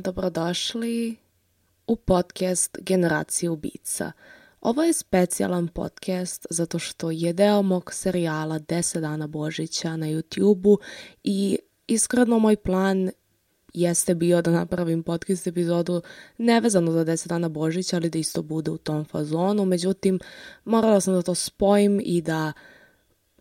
Dobrodošli 0.00 1.16
u 1.86 1.96
podcast 1.96 2.78
Generacije 2.80 3.50
ubica. 3.50 4.12
Ovo 4.60 4.82
je 4.82 4.92
specijalan 4.92 5.68
podcast 5.68 6.46
zato 6.50 6.78
što 6.78 7.10
je 7.10 7.32
deo 7.32 7.62
mog 7.62 7.92
serijala 7.92 8.58
10 8.58 9.00
dana 9.00 9.26
Božića 9.26 9.96
na 9.96 10.06
YouTube-u 10.06 10.78
i 11.24 11.58
iskreno 11.86 12.38
moj 12.38 12.56
plan 12.56 13.10
jeste 13.74 14.14
bio 14.14 14.42
da 14.42 14.50
napravim 14.50 15.02
podcast 15.02 15.46
epizodu 15.46 16.02
nevezano 16.38 16.92
za 16.92 17.04
10 17.04 17.28
dana 17.28 17.48
Božića, 17.48 17.96
ali 17.96 18.10
da 18.10 18.18
isto 18.18 18.42
bude 18.42 18.70
u 18.70 18.78
tom 18.78 19.04
fazonu. 19.04 19.64
Međutim, 19.64 20.20
morala 20.64 21.00
sam 21.00 21.14
da 21.14 21.22
to 21.22 21.34
spojim 21.34 22.00
i 22.04 22.22
da 22.22 22.52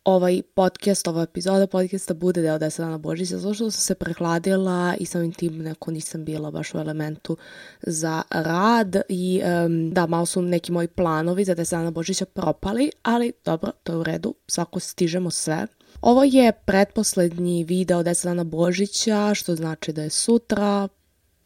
ovaj 0.07 0.41
podcast, 0.53 1.07
ova 1.07 1.21
epizoda 1.21 1.67
podcasta 1.67 2.13
bude 2.13 2.41
deo 2.41 2.59
10 2.59 2.77
dana 2.77 2.97
Božića, 2.97 3.37
zato 3.37 3.53
što 3.53 3.71
sam 3.71 3.81
se 3.81 3.95
prehladila 3.95 4.95
i 4.99 5.05
samim 5.05 5.31
tim 5.31 5.57
neko 5.57 5.91
nisam 5.91 6.25
bila 6.25 6.51
baš 6.51 6.73
u 6.73 6.77
elementu 6.77 7.37
za 7.81 8.21
rad 8.29 8.95
i 9.09 9.41
um, 9.65 9.91
da, 9.91 10.07
malo 10.07 10.25
su 10.25 10.41
neki 10.41 10.71
moji 10.71 10.87
planovi 10.87 11.45
za 11.45 11.55
10 11.55 11.71
dana 11.71 11.91
Božića 11.91 12.25
propali, 12.25 12.91
ali 13.03 13.31
dobro, 13.45 13.71
to 13.83 13.91
je 13.91 13.97
u 13.97 14.03
redu, 14.03 14.35
svako 14.47 14.79
stižemo 14.79 15.29
sve. 15.31 15.67
Ovo 16.01 16.23
je 16.23 16.51
pretposlednji 16.51 17.63
video 17.63 18.03
10 18.03 18.23
dana 18.23 18.43
Božića, 18.43 19.33
što 19.33 19.55
znači 19.55 19.93
da 19.93 20.03
je 20.03 20.09
sutra, 20.09 20.87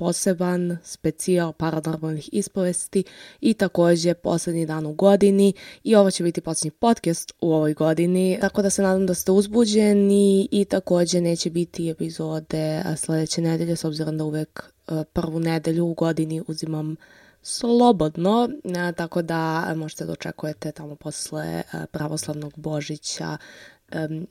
poseban 0.02 0.78
specijal 0.84 1.54
paranormalnih 1.54 2.30
ispovesti 2.32 3.04
i 3.42 3.54
takođe 3.54 4.14
poslednji 4.14 4.66
dan 4.66 4.86
u 4.86 4.94
godini 4.94 5.54
i 5.84 5.96
ovo 5.96 6.12
će 6.12 6.24
biti 6.24 6.42
poslednji 6.42 6.72
podcast 6.72 7.32
u 7.42 7.54
ovoj 7.54 7.74
godini, 7.74 8.38
tako 8.42 8.62
da 8.62 8.70
se 8.70 8.82
nadam 8.82 9.06
da 9.06 9.14
ste 9.14 9.32
uzbuđeni 9.32 10.48
i 10.52 10.66
takođe 10.66 11.22
neće 11.22 11.50
biti 11.50 11.90
epizode 11.90 12.84
sledeće 12.98 13.42
nedelje 13.42 13.76
s 13.76 13.84
obzirom 13.84 14.18
da 14.18 14.24
uvek 14.24 14.74
prvu 15.14 15.40
nedelju 15.40 15.86
u 15.86 15.94
godini 15.94 16.44
uzimam 16.48 16.96
slobodno, 17.42 18.50
tako 18.96 19.22
da 19.22 19.74
možete 19.76 20.06
da 20.06 20.12
očekujete 20.12 20.72
tamo 20.72 20.96
posle 20.96 21.64
pravoslavnog 21.92 22.54
Božića 22.56 23.38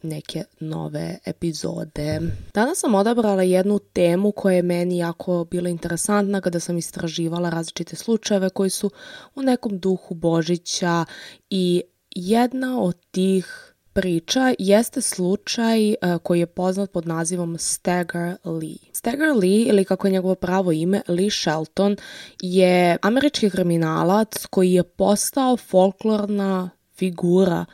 neke 0.02 0.44
nove 0.60 1.18
epizode. 1.26 2.20
Danas 2.54 2.78
sam 2.78 2.94
odabrala 2.94 3.42
jednu 3.42 3.78
temu 3.78 4.32
koja 4.32 4.56
je 4.56 4.62
meni 4.62 4.98
jako 4.98 5.44
bila 5.44 5.68
interesantna 5.68 6.40
kada 6.40 6.60
sam 6.60 6.78
istraživala 6.78 7.50
različite 7.50 7.96
slučajeve 7.96 8.50
koji 8.50 8.70
su 8.70 8.90
u 9.34 9.42
nekom 9.42 9.78
duhu 9.78 10.14
Božića 10.14 11.04
i 11.50 11.82
jedna 12.10 12.80
od 12.80 12.96
tih 13.10 13.74
priča 13.92 14.54
jeste 14.58 15.00
slučaj 15.00 15.90
uh, 15.90 15.96
koji 16.22 16.40
je 16.40 16.46
poznat 16.46 16.90
pod 16.90 17.06
nazivom 17.06 17.58
Stagger 17.58 18.36
Lee. 18.44 18.76
Stagger 18.92 19.36
Lee, 19.36 19.64
ili 19.66 19.84
kako 19.84 20.06
je 20.06 20.12
njegovo 20.12 20.34
pravo 20.34 20.72
ime, 20.72 21.02
Lee 21.08 21.30
Shelton, 21.30 21.96
je 22.40 22.96
američki 23.02 23.50
kriminalac 23.50 24.46
koji 24.50 24.72
je 24.72 24.82
postao 24.82 25.56
folklorna 25.56 26.70
figura 26.96 27.64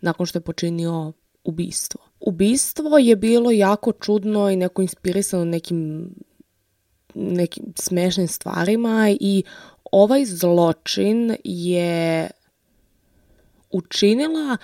nakon 0.00 0.26
što 0.26 0.38
je 0.38 0.42
počinio 0.42 1.12
ubistvo. 1.46 2.00
Ubistvo 2.20 2.98
je 2.98 3.16
bilo 3.16 3.50
jako 3.50 3.92
čudno 3.92 4.50
i 4.50 4.56
neko 4.56 4.82
inspirisano 4.82 5.44
nekim 5.44 6.10
nekim 7.16 7.64
smešnim 7.78 8.28
stvarima 8.28 9.16
i 9.20 9.42
ovaj 9.92 10.24
zločin 10.24 11.36
je 11.44 12.30
učinila 13.70 14.56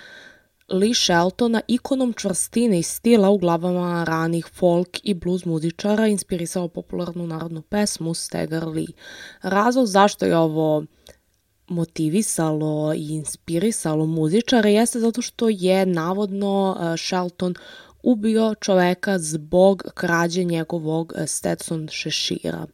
Lee 0.69 0.93
Sheltona 0.93 1.61
ikonom 1.67 2.13
čvrstine 2.13 2.79
i 2.79 2.83
stila 2.83 3.29
u 3.29 3.37
glavama 3.37 4.03
ranih 4.03 4.47
folk 4.53 4.99
i 5.03 5.13
blues 5.13 5.45
muzičara 5.45 6.07
inspirisao 6.07 6.67
popularnu 6.67 7.27
narodnu 7.27 7.61
pesmu 7.61 8.13
Stagger 8.13 8.67
Lee. 8.67 8.93
Razlog 9.41 9.85
zašto 9.85 10.25
je 10.25 10.37
ovo 10.37 10.85
motivisalo 11.67 12.93
i 12.93 13.07
inspirisalo 13.07 14.05
muzičare 14.05 14.73
jeste 14.73 14.99
zato 14.99 15.21
što 15.21 15.49
je 15.49 15.85
navodno 15.85 16.77
e, 16.79 16.97
Shelton 16.97 17.55
ubio 18.03 18.55
čoveka 18.55 19.19
zbog 19.19 19.83
krađe 19.93 20.43
njegovog 20.43 21.13
e, 21.15 21.27
Stetson 21.27 21.87
šešira. 21.91 22.65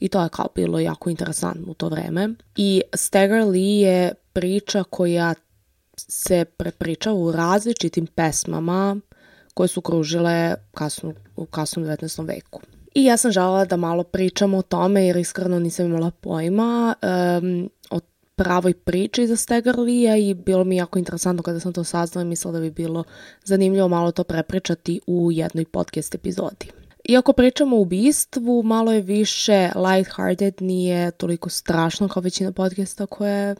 I 0.00 0.08
to 0.08 0.22
je 0.22 0.28
kao 0.28 0.46
bilo 0.54 0.78
jako 0.78 1.10
interesantno 1.10 1.70
u 1.70 1.74
to 1.74 1.88
vreme. 1.88 2.28
I 2.56 2.82
Stagger 2.94 3.44
Lee 3.44 3.80
je 3.80 4.14
priča 4.32 4.84
koja 4.90 5.34
se 5.96 6.44
prepriča 6.44 7.12
u 7.12 7.32
različitim 7.32 8.06
pesmama 8.06 8.96
koje 9.54 9.68
su 9.68 9.80
kružile 9.80 10.54
kasno, 10.74 11.14
u 11.36 11.46
kasnom 11.46 11.86
19. 11.86 12.26
veku. 12.26 12.60
I 12.94 13.04
ja 13.04 13.16
sam 13.16 13.32
želela 13.32 13.64
da 13.64 13.76
malo 13.76 14.02
pričam 14.02 14.54
o 14.54 14.62
tome 14.62 15.06
jer 15.06 15.16
iskreno 15.16 15.58
nisam 15.58 15.86
imala 15.86 16.10
pojma 16.10 16.94
um, 17.02 17.70
o 17.90 18.00
pravoj 18.36 18.74
priči 18.74 19.26
za 19.26 19.36
Stegarlija 19.36 20.16
i 20.16 20.34
bilo 20.34 20.64
mi 20.64 20.76
jako 20.76 20.98
interesantno 20.98 21.42
kada 21.42 21.60
sam 21.60 21.72
to 21.72 21.84
saznala 21.84 22.22
i 22.22 22.28
mislila 22.28 22.52
da 22.52 22.60
bi 22.60 22.70
bilo 22.70 23.04
zanimljivo 23.44 23.88
malo 23.88 24.12
to 24.12 24.24
prepričati 24.24 25.00
u 25.06 25.32
jednoj 25.32 25.64
podcast 25.64 26.14
epizodi. 26.14 26.70
Iako 27.08 27.32
pričamo 27.32 27.76
o 27.76 27.80
ubistvu, 27.80 28.62
malo 28.62 28.92
je 28.92 29.00
više 29.00 29.70
lighthearted, 29.76 30.54
nije 30.60 31.10
toliko 31.10 31.48
strašno 31.48 32.08
kao 32.08 32.20
većina 32.20 32.52
podcasta 32.52 33.06
koje 33.06 33.54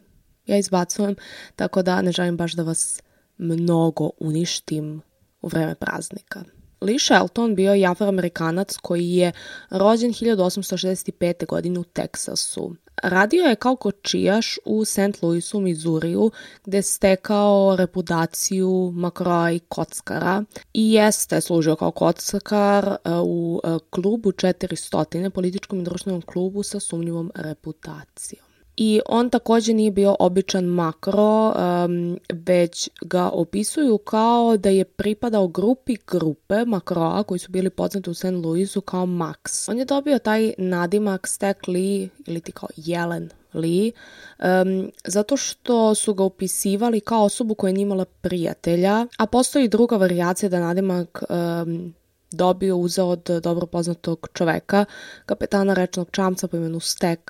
ja 0.47 0.59
izbacujem, 0.59 1.17
tako 1.57 1.83
da 1.83 2.03
ne 2.03 2.13
želim 2.13 2.37
baš 2.37 2.53
da 2.53 2.63
vas 2.63 3.03
mnogo 3.39 4.11
uništim 4.19 5.03
u 5.43 5.49
vreme 5.49 5.75
praznika. 5.75 6.45
Lee 6.81 6.99
Shelton 6.99 7.55
bio 7.55 7.75
je 7.75 7.87
afroamerikanac 7.87 8.77
koji 8.77 9.11
je 9.11 9.33
rođen 9.71 10.13
1865. 10.13 11.47
godine 11.47 11.79
u 11.79 11.85
Teksasu. 11.85 12.75
Radio 13.03 13.45
je 13.45 13.57
kao 13.57 13.77
kočijaš 13.77 14.59
u 14.65 14.85
St. 14.85 15.23
Louisu, 15.23 15.61
Mizuriju, 15.61 16.31
gde 16.65 16.83
stekao 16.83 17.77
reputaciju 17.77 18.93
makroa 18.95 19.51
i 19.51 19.59
kockara 19.59 20.45
i 20.75 20.93
jeste 20.93 21.41
služio 21.41 21.77
kao 21.77 21.91
kockar 21.91 22.89
e, 22.89 22.97
u 23.25 23.61
e, 23.65 23.79
klubu 23.91 24.33
400, 24.33 25.31
političkom 25.31 25.81
i 25.81 25.85
društvenom 25.85 26.23
klubu 26.23 26.63
sa 26.63 26.81
sumnjivom 26.81 27.33
reputacijom. 27.35 28.46
I 28.77 29.01
on 29.07 29.31
takođe 29.31 29.73
nije 29.73 29.91
bio 29.91 30.17
običan 30.19 30.65
makro, 30.65 31.49
um, 31.49 32.19
već 32.33 32.91
ga 33.01 33.29
opisuju 33.29 33.99
kao 33.99 34.57
da 34.57 34.69
je 34.69 34.85
pripadao 34.85 35.49
grupi 35.49 35.97
grupe 36.07 36.65
makroa 36.65 37.23
koji 37.23 37.39
su 37.39 37.53
bili 37.53 37.71
poznati 37.71 38.11
u 38.11 38.15
St. 38.15 38.25
Louisu 38.25 38.81
kao 38.81 39.07
Max. 39.07 39.71
On 39.71 39.79
je 39.79 39.85
dobio 39.85 40.19
taj 40.19 40.55
nadimak 40.59 41.27
Stack 41.27 41.69
Lee 41.69 42.09
ili 42.27 42.41
ti 42.41 42.53
kao 42.53 42.69
Jelen 42.77 43.31
Lee, 43.55 43.91
um, 44.39 44.91
zato 45.05 45.37
što 45.37 45.95
su 45.95 46.15
ga 46.15 46.25
opisivali 46.25 47.01
kao 47.01 47.25
osobu 47.25 47.55
koja 47.55 47.73
nije 47.73 47.83
imala 47.83 48.05
prijatelja, 48.05 49.07
a 49.19 49.27
postoji 49.27 49.69
druga 49.69 49.97
varijacija 49.97 50.49
da 50.49 50.61
nadimak 50.61 51.23
um, 51.29 51.95
dobio 52.31 52.77
uzeo 52.77 53.07
od 53.07 53.31
dobro 53.43 53.67
poznatog 53.67 54.29
čoveka, 54.33 54.85
kapetana 55.27 55.75
rečnog 55.75 56.09
čamca 56.11 56.49
po 56.49 56.57
imenu 56.57 56.81
Stack 56.81 57.23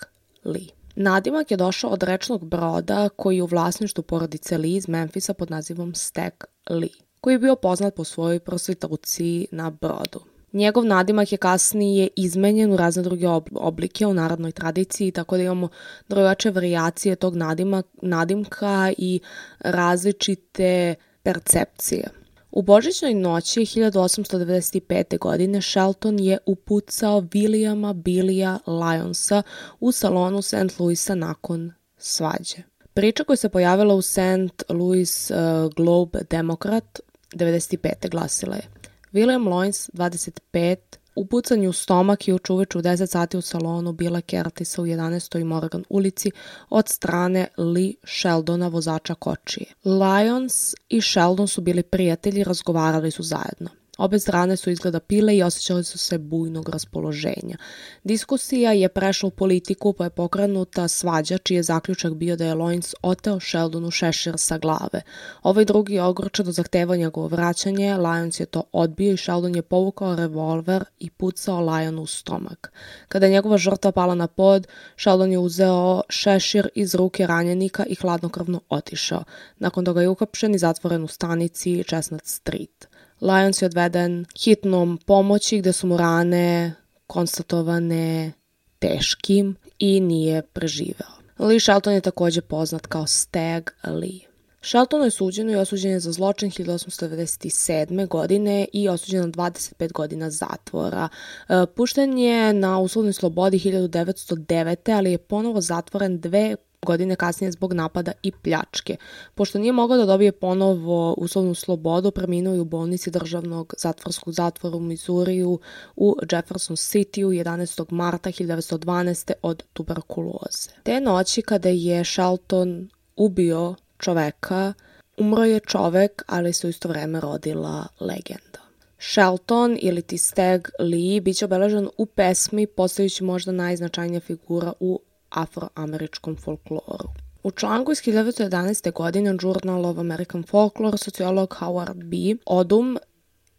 Lee. 0.45 0.76
Nadimak 0.97 1.51
je 1.51 1.57
došao 1.57 1.91
od 1.91 2.03
rečnog 2.03 2.45
broda 2.45 3.09
koji 3.09 3.37
je 3.37 3.43
u 3.43 3.47
vlasništvu 3.47 4.03
porodice 4.03 4.59
Lee 4.59 4.77
iz 4.77 4.89
Memfisa 4.89 5.35
pod 5.35 5.51
nazivom 5.51 5.95
Stack 5.95 6.45
Lee, 6.71 6.89
koji 7.21 7.35
je 7.35 7.39
bio 7.39 7.57
poznat 7.57 7.95
po 7.95 8.05
svojoj 8.05 8.41
prostituciji 8.41 9.47
na 9.53 9.71
brodu. 9.71 10.21
Njegov 10.53 10.85
nadimak 10.85 11.33
je 11.33 11.39
kasnije 11.39 12.09
izmenjen 12.17 12.73
u 12.73 12.77
razne 12.77 13.03
druge 13.03 13.27
oblike 13.53 14.07
u 14.07 14.15
narodnoj 14.15 14.53
tradiciji, 14.53 15.11
tako 15.11 15.37
da 15.37 15.43
imamo 15.43 15.69
drugače 16.09 16.51
varijacije 16.51 17.17
tog 17.17 17.37
nadima, 17.37 17.83
nadimka 18.03 18.93
i 18.99 19.21
različite 19.59 20.95
percepcije. 21.23 22.09
U 22.57 22.63
Božićnoj 22.63 23.15
noći 23.15 23.61
1895. 23.61 25.19
godine 25.19 25.63
Shelton 25.63 26.19
je 26.21 26.39
upucao 26.47 27.21
Williama 27.21 27.93
Billija 27.93 28.59
Lyonsa 28.67 29.43
u 29.81 29.93
salonu 29.93 30.43
St. 30.43 30.79
Louisa 30.79 31.15
nakon 31.15 31.73
svađe. 31.99 32.57
Priča 32.95 33.25
koja 33.25 33.37
se 33.37 33.49
pojavila 33.49 33.95
u 33.95 34.03
St. 34.03 34.63
Louis 34.69 35.31
uh, 35.31 35.37
Globe 35.75 36.19
Democrat 36.31 37.01
95. 37.35 38.11
glasila 38.11 38.57
je 38.57 38.69
William 39.13 39.49
Lyons, 39.49 39.91
25, 39.93 40.77
U 41.17 41.73
stomak 41.73 42.29
i 42.29 42.33
u 42.33 42.39
čuveč 42.39 42.75
u 42.75 42.79
10 42.79 43.07
sati 43.07 43.37
u 43.37 43.41
salonu 43.41 43.93
Bila 43.93 44.21
Kertisa 44.21 44.83
u 44.83 44.87
11. 44.87 45.45
Morgan 45.45 45.85
ulici 45.89 46.31
od 46.71 46.89
strane 46.89 47.49
Lee 47.57 47.93
Sheldona, 48.05 48.69
vozača 48.69 49.15
kočije. 49.15 49.67
Lyons 49.85 50.75
i 50.89 51.01
Sheldon 51.01 51.49
su 51.49 51.61
bili 51.61 51.83
prijatelji 51.83 52.41
i 52.41 52.45
razgovarali 52.45 53.11
su 53.11 53.23
zajedno. 53.23 53.71
Obe 53.97 54.19
strane 54.19 54.57
su 54.57 54.71
izgleda 54.71 55.01
pile 55.01 55.37
i 55.37 55.43
osjećali 55.43 55.85
su 55.85 55.99
se 55.99 56.19
bujnog 56.19 56.69
raspoloženja. 56.69 57.57
Diskusija 58.05 58.73
je 58.73 58.89
prešla 58.89 59.27
u 59.27 59.31
politiku 59.31 59.93
pa 59.93 60.05
je 60.05 60.11
pokrenuta 60.11 60.89
svađa 60.89 61.39
čiji 61.39 61.57
je 61.57 61.63
zaključak 61.63 62.15
bio 62.15 62.37
da 62.37 62.45
je 62.45 62.55
Loins 62.55 62.95
oteo 63.03 63.41
Sheldonu 63.41 63.91
šešir 63.91 64.35
sa 64.39 64.59
glave. 64.59 65.03
Ovaj 65.43 65.65
drugi 65.65 65.95
je 65.95 66.03
ogorčeno 66.03 66.53
zahtevao 66.53 66.97
njegovo 66.97 67.29
vraćanje, 67.29 67.95
Lyons 67.95 68.41
je 68.41 68.47
to 68.47 68.63
odbio 68.73 69.13
i 69.13 69.17
Sheldon 69.17 69.57
je 69.57 69.63
povukao 69.63 70.17
revolver 70.17 70.85
i 70.99 71.11
pucao 71.11 71.61
Lyonu 71.61 72.01
u 72.01 72.07
stomak. 72.07 72.73
Kada 73.09 73.27
je 73.27 73.33
njegova 73.33 73.59
žrtva 73.59 73.93
pala 73.93 74.15
na 74.15 74.27
pod, 74.27 74.67
Sheldon 74.97 75.33
je 75.33 75.39
uzeo 75.39 76.03
šešir 76.09 76.69
iz 76.75 76.95
ruke 76.95 77.27
ranjenika 77.27 77.85
i 77.89 77.95
hladnokrvno 77.95 78.61
otišao. 78.69 79.25
Nakon 79.59 79.85
toga 79.85 80.03
je 80.03 80.09
uhapšen 80.09 80.55
i 80.55 80.59
zatvoren 80.59 81.05
u 81.05 81.09
stanici 81.09 81.85
Chestnut 81.85 82.25
Street. 82.25 82.89
Lyons 83.21 83.63
je 83.63 83.67
odveden 83.67 84.25
hitnom 84.39 84.99
pomoći 85.07 85.59
gde 85.59 85.73
su 85.73 85.87
mu 85.87 85.97
rane 85.97 86.75
konstatovane 87.07 88.33
teškim 88.79 89.57
i 89.79 90.01
nije 90.01 90.43
preživeo. 90.43 91.17
Lee 91.39 91.61
Shelton 91.61 91.93
je 91.93 92.01
takođe 92.01 92.41
poznat 92.41 92.87
kao 92.87 93.07
Stag 93.07 93.71
Lee. 93.85 94.21
Shelton 94.63 95.05
je 95.05 95.11
suđen 95.11 95.51
i 95.51 95.57
osuđen 95.57 95.91
je 95.91 96.01
za 96.01 96.13
zločin 96.13 96.51
1897. 96.51 98.09
godine 98.09 98.67
i 98.73 98.89
osuđen 98.89 99.21
na 99.21 99.29
25 99.29 99.93
godina 99.93 100.31
zatvora. 100.31 101.09
E, 101.49 101.67
pušten 101.77 102.19
je 102.19 102.53
na 102.53 102.79
uslovnoj 102.79 103.13
slobodi 103.13 103.59
1909. 103.59 104.97
ali 104.97 105.13
je 105.13 105.19
ponovo 105.19 105.61
zatvoren 105.61 106.21
dve 106.21 106.57
godine 106.87 107.17
kasnije 107.17 107.51
zbog 107.53 107.73
napada 107.73 108.13
i 108.23 108.33
pljačke. 108.33 108.97
Pošto 109.35 109.59
nije 109.59 109.73
mogao 109.73 109.97
da 109.97 110.07
dobije 110.07 110.33
ponovo 110.33 111.15
uslovnu 111.19 111.55
slobodu, 111.55 112.11
preminuo 112.11 112.55
je 112.55 112.61
u 112.61 112.65
bolnici 112.65 113.11
državnog 113.11 113.75
zatvorskog 113.79 114.35
zatvora 114.35 114.77
u 114.77 114.81
Mizuriju 114.81 115.59
u 115.97 116.17
Jefferson 116.33 116.77
City 116.77 117.25
u 117.25 117.31
11. 117.31 117.93
marta 117.93 118.31
1912. 118.31 119.33
od 119.43 119.63
tuberkuloze. 119.73 120.71
Te 120.83 121.01
noći 121.01 121.43
kada 121.43 121.69
je 121.69 122.05
Shelton 122.05 122.89
ubio 123.17 123.75
čoveka, 123.99 124.73
umro 125.17 125.45
je 125.45 125.61
čovek, 125.61 126.23
ali 126.27 126.53
se 126.53 126.67
u 126.67 126.71
isto 126.71 126.89
vreme 126.89 127.21
rodila 127.21 127.87
legenda. 128.01 128.67
Shelton 128.99 129.79
ili 129.83 130.03
ti 130.03 130.19
Stag 130.19 130.69
Lee 130.79 131.21
biće 131.21 131.45
obeležen 131.45 131.89
u 131.99 132.07
pesmi, 132.07 132.67
postajući 132.67 133.25
možda 133.25 133.53
najznačajnija 133.53 134.21
figura 134.21 134.73
u 134.81 135.01
afroameričkom 135.31 136.37
folkloru. 136.37 137.09
U 137.43 137.51
članku 137.51 137.93
iz 137.93 137.99
1911. 137.99 138.93
godine 138.93 139.37
Journal 139.43 139.85
of 139.85 139.99
American 139.99 140.43
Folklore 140.43 140.99
sociolog 140.99 141.57
Howard 141.59 142.05
B. 142.05 142.17
Odum 142.47 142.99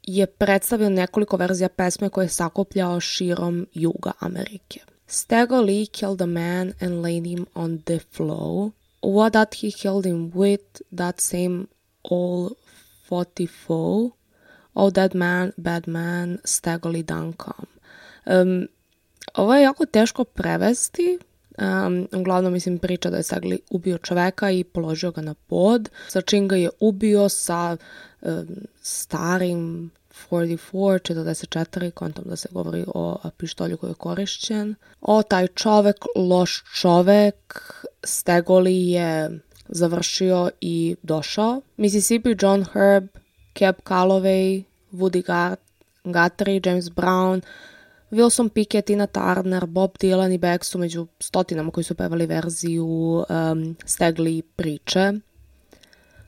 je 0.03 0.25
predstavio 0.25 0.89
nekoliko 0.89 1.37
verzija 1.37 1.69
pesme 1.69 2.09
koje 2.09 2.25
je 2.25 2.29
sakupljao 2.29 2.99
širom 2.99 3.67
juga 3.73 4.11
Amerike. 4.19 4.79
Stego 5.07 5.61
Lee 5.61 5.85
killed 5.85 6.21
a 6.21 6.25
man 6.25 6.73
and 6.81 7.01
laid 7.01 7.25
him 7.25 7.45
on 7.55 7.81
the 7.81 7.99
floor. 7.99 8.71
What 9.01 9.31
that 9.31 9.55
he 9.55 9.71
killed 9.71 10.05
him 10.05 10.31
with, 10.35 10.81
that 10.97 11.21
same 11.21 11.65
old 12.03 12.51
44. 13.09 14.11
Oh, 14.75 14.91
that 14.91 15.13
man, 15.13 15.53
bad 15.57 15.87
man, 15.87 16.39
Stego 16.43 16.89
Lee 16.89 17.03
Duncombe. 17.03 17.71
Um, 18.25 18.67
ovo 19.33 19.55
je 19.55 19.63
jako 19.63 19.85
teško 19.85 20.23
prevesti, 20.23 21.19
Um, 21.57 22.07
uglavnom, 22.11 22.53
mislim, 22.53 22.77
priča 22.77 23.09
da 23.09 23.17
je 23.17 23.23
Sagli 23.23 23.59
ubio 23.69 23.97
čoveka 23.97 24.51
i 24.51 24.63
položio 24.63 25.11
ga 25.11 25.21
na 25.21 25.33
pod, 25.33 25.89
sa 26.07 26.21
čim 26.21 26.47
ga 26.47 26.55
je 26.55 26.69
ubio 26.79 27.29
sa 27.29 27.77
um, 28.21 28.47
starim 28.81 29.91
44, 30.31 31.13
44, 31.13 31.91
kontom 31.91 32.23
da 32.27 32.35
se 32.35 32.49
govori 32.51 32.85
o 32.87 33.17
pištolju 33.37 33.77
koji 33.77 33.91
je 33.91 33.95
korišćen. 33.95 34.75
O, 35.01 35.23
taj 35.23 35.47
čovek, 35.47 35.95
loš 36.15 36.63
čovek, 36.81 37.61
Stegoli 38.03 38.87
je 38.89 39.39
završio 39.69 40.49
i 40.61 40.95
došao. 41.03 41.61
Mississippi, 41.77 42.35
John 42.41 42.65
Herb, 42.73 43.07
Cap 43.59 43.81
Calloway, 43.83 44.63
Woody 44.93 45.45
Guthrie, 46.03 46.61
James 46.65 46.85
Brown, 46.85 47.41
Wilson 48.11 48.49
Pickett, 48.49 48.87
Tina 48.87 49.07
Turner, 49.07 49.65
Bob 49.65 49.97
Dylan 49.97 50.33
i 50.33 50.37
Beck 50.37 50.63
su 50.63 50.77
među 50.77 51.07
stotinama 51.19 51.71
koji 51.71 51.83
su 51.83 51.95
pevali 51.95 52.25
verziju 52.25 52.87
um, 52.87 53.75
Stegli 53.85 54.41
priče. 54.41 55.13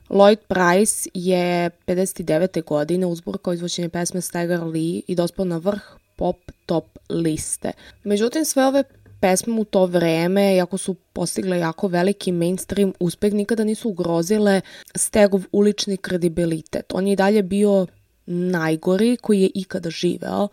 Lloyd 0.08 0.38
Price 0.48 1.10
je 1.14 1.70
59. 1.86 2.64
godine 2.64 3.06
uzburkao 3.06 3.52
izvoćenje 3.52 3.88
pesme 3.88 4.20
Stagger 4.20 4.62
Lee 4.62 5.00
i 5.06 5.14
dospao 5.14 5.44
na 5.44 5.56
vrh 5.56 5.82
pop 6.16 6.36
top 6.66 6.98
liste. 7.08 7.72
Međutim, 8.04 8.44
sve 8.44 8.66
ove 8.66 8.84
pesme 9.20 9.60
u 9.60 9.64
to 9.64 9.86
vreme, 9.86 10.56
iako 10.56 10.78
su 10.78 10.94
postigle 10.94 11.58
jako 11.58 11.88
veliki 11.88 12.32
mainstream 12.32 12.92
uspeh, 13.00 13.32
nikada 13.32 13.64
nisu 13.64 13.88
ugrozile 13.88 14.60
Stegov 14.94 15.42
ulični 15.52 15.96
kredibilitet. 15.96 16.92
On 16.94 17.06
je 17.06 17.12
i 17.12 17.16
dalje 17.16 17.42
bio 17.42 17.86
najgori 18.26 19.16
koji 19.16 19.42
je 19.42 19.50
ikada 19.54 19.90
živeo, 19.90 20.48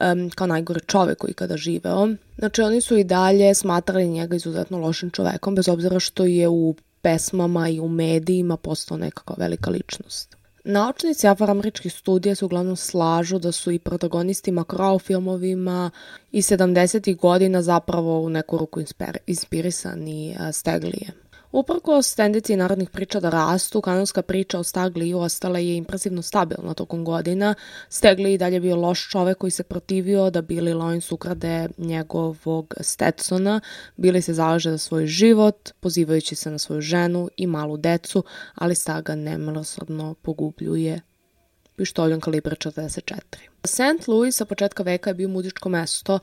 um, 0.00 0.30
kao 0.30 0.46
najgori 0.46 0.80
čovek 0.86 1.18
koji 1.18 1.30
je 1.30 1.32
ikada 1.32 1.56
živeo. 1.56 2.08
Znači 2.38 2.62
oni 2.62 2.80
su 2.80 2.96
i 2.96 3.04
dalje 3.04 3.54
smatrali 3.54 4.08
njega 4.08 4.36
izuzetno 4.36 4.78
lošim 4.78 5.10
čovekom, 5.10 5.54
bez 5.54 5.68
obzira 5.68 6.00
što 6.00 6.24
je 6.24 6.48
u 6.48 6.74
pesmama 7.02 7.68
i 7.68 7.80
u 7.80 7.88
medijima 7.88 8.56
postao 8.56 8.96
nekakva 8.96 9.36
velika 9.38 9.70
ličnost. 9.70 10.36
Naučnici 10.64 11.28
afroameričkih 11.28 11.92
studija 11.92 12.34
se 12.34 12.44
uglavnom 12.44 12.76
slažu 12.76 13.38
da 13.38 13.52
su 13.52 13.70
i 13.70 13.78
protagonisti 13.78 14.52
Macrow 14.52 15.02
filmovima 15.02 15.90
i 16.32 16.42
70. 16.42 17.16
godina 17.16 17.62
zapravo 17.62 18.20
u 18.20 18.30
neku 18.30 18.58
ruku 18.58 18.80
inspirisani 19.26 20.36
Steglijem. 20.52 21.23
Uprkos 21.54 22.14
tendenciji 22.14 22.56
narodnih 22.56 22.90
priča 22.90 23.20
da 23.20 23.30
rastu, 23.30 23.80
kanonska 23.80 24.22
priča 24.22 24.58
o 24.58 24.64
Stagliju 24.64 25.18
ostala 25.18 25.58
je 25.58 25.76
impresivno 25.76 26.22
stabilna 26.22 26.74
tokom 26.74 27.04
godina. 27.04 27.54
Stegli 27.88 28.32
i 28.32 28.38
dalje 28.38 28.60
bio 28.60 28.76
loš 28.76 29.08
čovek 29.10 29.38
koji 29.38 29.50
se 29.50 29.62
protivio 29.62 30.30
da 30.30 30.42
Billy 30.42 30.74
Loins 30.74 31.12
ukrade 31.12 31.68
njegovog 31.78 32.74
Stetsona. 32.80 33.60
Billy 33.96 34.20
se 34.20 34.34
zalaže 34.34 34.70
za 34.70 34.78
svoj 34.78 35.06
život, 35.06 35.70
pozivajući 35.80 36.34
se 36.34 36.50
na 36.50 36.58
svoju 36.58 36.80
ženu 36.80 37.28
i 37.36 37.46
malu 37.46 37.76
decu, 37.76 38.24
ali 38.54 38.74
Staga 38.74 39.14
nemilosrdno 39.14 40.14
pogubljuje 40.22 41.00
pištoljom 41.76 42.20
kalibra 42.20 42.56
44. 42.56 43.20
St. 43.64 44.08
Louis 44.08 44.36
sa 44.36 44.44
početka 44.44 44.82
veka 44.82 45.10
je 45.10 45.14
bio 45.14 45.28
muzičko 45.28 45.68
mesto. 45.68 46.18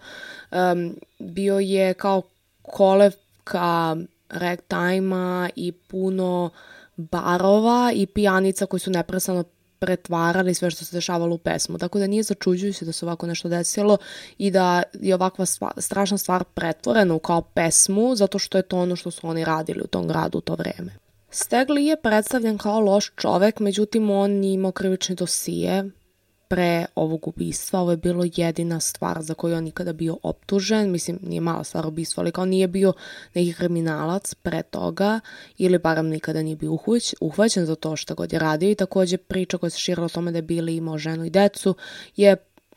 Um, 0.52 0.96
bio 1.20 1.60
je 1.60 1.94
kao 1.94 2.22
kolevka 2.62 3.96
ragtime 4.32 5.50
i 5.56 5.72
puno 5.72 6.50
barova 6.96 7.92
i 7.96 8.06
pijanica 8.06 8.66
koji 8.66 8.80
su 8.80 8.92
neprestano 8.92 9.44
pretvarali 9.80 10.54
sve 10.54 10.72
što 10.72 10.86
se 10.86 10.96
dešavalo 10.96 11.36
u 11.36 11.38
pesmu. 11.38 11.78
Tako 11.78 12.00
da 12.00 12.08
nije 12.08 12.24
začuđujuće 12.24 12.86
da 12.86 12.92
se 12.92 13.06
ovako 13.06 13.28
nešto 13.28 13.50
desilo 13.50 13.98
i 14.38 14.52
da 14.52 14.84
je 14.94 15.16
ovakva 15.16 15.46
stvar, 15.46 15.72
strašna 15.78 16.18
stvar 16.18 16.44
pretvorena 16.44 17.14
u 17.14 17.20
kao 17.20 17.42
pesmu 17.42 18.16
zato 18.16 18.40
što 18.40 18.58
je 18.58 18.62
to 18.62 18.78
ono 18.78 18.96
što 18.96 19.12
su 19.12 19.28
oni 19.28 19.46
radili 19.46 19.82
u 19.84 19.88
tom 19.88 20.08
gradu 20.08 20.38
u 20.38 20.42
to 20.42 20.56
vreme. 20.56 20.92
Stegli 21.30 21.86
je 21.86 22.02
predstavljen 22.02 22.58
kao 22.58 22.80
loš 22.80 23.12
čovek, 23.16 23.60
međutim 23.60 24.10
on 24.10 24.44
imao 24.44 24.72
krivični 24.72 25.16
dosije, 25.16 25.90
pre 26.52 26.86
ovog 26.96 27.28
ubistva, 27.28 27.80
ovo 27.80 27.92
je 27.92 27.98
bilo 27.98 28.26
jedina 28.36 28.80
stvar 28.80 29.22
za 29.22 29.34
koju 29.34 29.56
on 29.56 29.64
nikada 29.64 29.94
bio 29.94 30.18
optužen, 30.24 30.92
mislim 30.92 31.20
nije 31.22 31.42
mala 31.42 31.64
stvar 31.64 31.88
ubistva, 31.88 32.22
ali 32.22 32.32
kao 32.32 32.46
nije 32.46 32.68
bio 32.68 32.94
neki 33.34 33.54
kriminalac 33.54 34.36
pre 34.36 34.64
toga 34.64 35.20
ili 35.58 35.80
barem 35.80 36.08
nikada 36.08 36.42
nije 36.42 36.56
bio 36.56 36.72
uhvać, 36.72 37.14
uhvaćen 37.22 37.66
za 37.66 37.76
to 37.76 37.96
što 37.96 38.16
god 38.16 38.34
je 38.34 38.40
radio. 38.40 38.70
I 38.70 38.76
takođe 38.76 39.18
priča 39.18 39.58
koja 39.58 39.70
se 39.70 39.78
širila 39.78 40.06
o 40.06 40.10
tome 40.10 40.32
da 40.32 40.38
je 40.38 40.44
Billy 40.44 40.78
imao 40.78 40.98
ženu 40.98 41.26
i 41.26 41.30
decu 41.30 41.76
je 42.16 42.36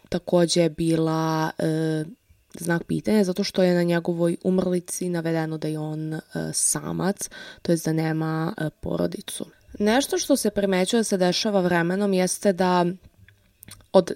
takođe 0.08 0.68
bila 0.68 1.50
e, 1.58 2.04
znak 2.58 2.84
pitanja 2.84 3.24
zato 3.24 3.44
što 3.44 3.62
je 3.62 3.74
na 3.74 3.82
njegovoj 3.82 4.36
umrlici 4.44 5.08
navedeno 5.08 5.58
da 5.58 5.68
je 5.68 5.78
on 5.78 6.14
e, 6.14 6.20
samac, 6.52 7.28
to 7.62 7.72
je 7.72 7.78
da 7.84 7.92
nema 7.92 8.54
e, 8.58 8.70
porodicu. 8.80 9.46
Nešto 9.78 10.18
što 10.18 10.36
se 10.36 10.50
primećuje 10.50 11.00
da 11.00 11.04
se 11.04 11.16
dešava 11.16 11.60
vremenom 11.60 12.12
jeste 12.12 12.52
da 12.52 12.86
od 13.92 14.12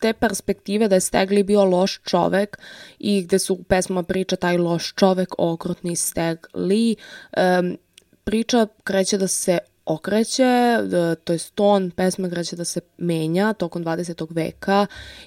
te 0.00 0.12
perspektive 0.12 0.88
da 0.88 0.94
je 0.94 1.00
Stegli 1.00 1.42
bio 1.42 1.64
loš 1.64 2.00
čovek 2.04 2.58
i 2.98 3.22
gde 3.22 3.38
su 3.38 3.54
u 3.54 3.62
pesmama 3.62 4.02
priča 4.02 4.36
taj 4.36 4.56
loš 4.56 4.94
čovek, 4.94 5.34
okrutni 5.38 5.96
Steg 5.96 6.38
Lee, 6.54 6.94
um, 7.36 7.76
priča 8.24 8.66
kreće 8.84 9.18
da 9.18 9.28
se 9.28 9.58
okreće, 9.86 10.78
da, 10.84 11.14
to 11.14 11.32
je 11.32 11.38
ton 11.54 11.90
pesme 11.90 12.30
kreće 12.30 12.56
da 12.56 12.64
se 12.64 12.80
menja 12.98 13.52
tokom 13.52 13.84
20. 13.84 14.26
veka 14.30 14.86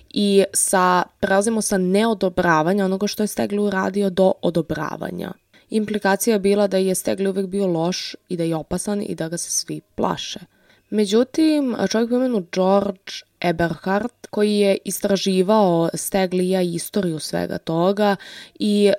i 0.09 0.43
sa, 0.53 1.03
prelazimo 1.19 1.61
sa 1.61 1.77
neodobravanja 1.77 2.85
onoga 2.85 3.07
što 3.07 3.23
je 3.23 3.27
Stegli 3.27 3.59
uradio 3.59 4.09
do 4.09 4.33
odobravanja. 4.41 5.31
Implikacija 5.69 6.33
je 6.33 6.39
bila 6.39 6.67
da 6.67 6.77
je 6.77 6.95
Stegli 6.95 7.29
uvek 7.29 7.45
bio 7.47 7.67
loš 7.67 8.15
i 8.29 8.38
da 8.38 8.43
je 8.43 8.55
opasan 8.55 9.01
i 9.01 9.15
da 9.15 9.29
ga 9.29 9.38
se 9.38 9.51
svi 9.51 9.81
plaše. 9.95 10.39
Međutim, 10.91 11.75
čovjek 11.89 12.10
po 12.10 12.15
imenu 12.15 12.45
George 12.51 13.12
Eberhardt, 13.41 14.27
koji 14.29 14.55
je 14.57 14.77
istraživao 14.86 15.89
Steglija 15.93 16.62
i 16.62 16.74
istoriju 16.74 17.19
svega 17.19 17.57
toga 17.57 18.15
i 18.60 18.91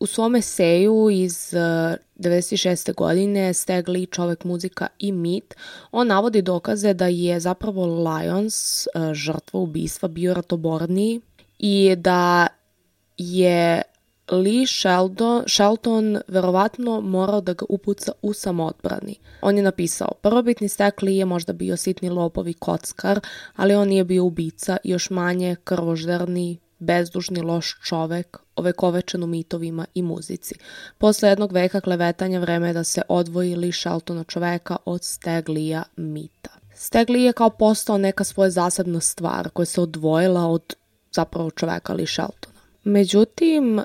u 0.00 0.06
svom 0.06 0.36
eseju 0.36 1.10
iz 1.10 1.54
96. 1.54 2.90
Uh, 2.90 2.96
godine 2.96 3.54
Stegli 3.54 4.06
čovek 4.06 4.44
muzika 4.44 4.86
i 4.98 5.12
mit, 5.12 5.54
on 5.92 6.06
navodi 6.06 6.42
dokaze 6.42 6.94
da 6.94 7.06
je 7.06 7.40
zapravo 7.40 7.86
Lions, 7.86 8.86
uh, 8.86 9.12
žrtva 9.12 9.60
ubistva, 9.60 10.08
bio 10.08 10.34
ratoborniji 10.34 11.20
i 11.58 11.94
da 11.96 12.46
je 13.16 13.82
Lee 14.30 14.66
Sheldon, 14.66 15.44
Shelton 15.46 16.18
verovatno 16.28 17.00
morao 17.00 17.40
da 17.40 17.52
ga 17.52 17.66
upuca 17.68 18.12
u 18.22 18.32
samoodbrani. 18.32 19.16
On 19.42 19.56
je 19.56 19.62
napisao, 19.62 20.12
prvobitni 20.22 20.68
stek 20.68 21.02
Lee 21.02 21.16
je 21.16 21.24
možda 21.24 21.52
bio 21.52 21.76
sitni 21.76 22.10
lopov 22.10 22.48
i 22.48 22.54
kockar, 22.54 23.20
ali 23.56 23.74
on 23.74 23.88
nije 23.88 24.04
bio 24.04 24.24
ubica, 24.24 24.76
još 24.84 25.10
manje 25.10 25.56
krvožderni, 25.64 26.58
bezdužni 26.78 27.40
loš 27.40 27.76
čovek, 27.82 28.38
ovekovečen 28.56 29.22
u 29.22 29.26
mitovima 29.26 29.86
i 29.94 30.02
muzici. 30.02 30.54
Posle 30.98 31.28
jednog 31.28 31.52
veka 31.52 31.80
klevetanja 31.80 32.40
vreme 32.40 32.68
je 32.68 32.72
da 32.72 32.84
se 32.84 33.02
odvoji 33.08 33.56
Lee 33.56 33.72
Sheltona 33.72 34.24
čoveka 34.24 34.76
od 34.84 35.04
Steglija 35.04 35.82
mita. 35.96 36.50
Stegli 36.74 37.22
je 37.22 37.32
kao 37.32 37.50
postao 37.50 37.98
neka 37.98 38.24
svoja 38.24 38.50
zasebna 38.50 39.00
stvar 39.00 39.50
koja 39.50 39.66
se 39.66 39.80
odvojila 39.80 40.46
od 40.46 40.74
zapravo 41.12 41.50
čoveka 41.50 41.92
Lee 41.92 42.06
Sheltona. 42.06 42.53
Međutim, 42.84 43.80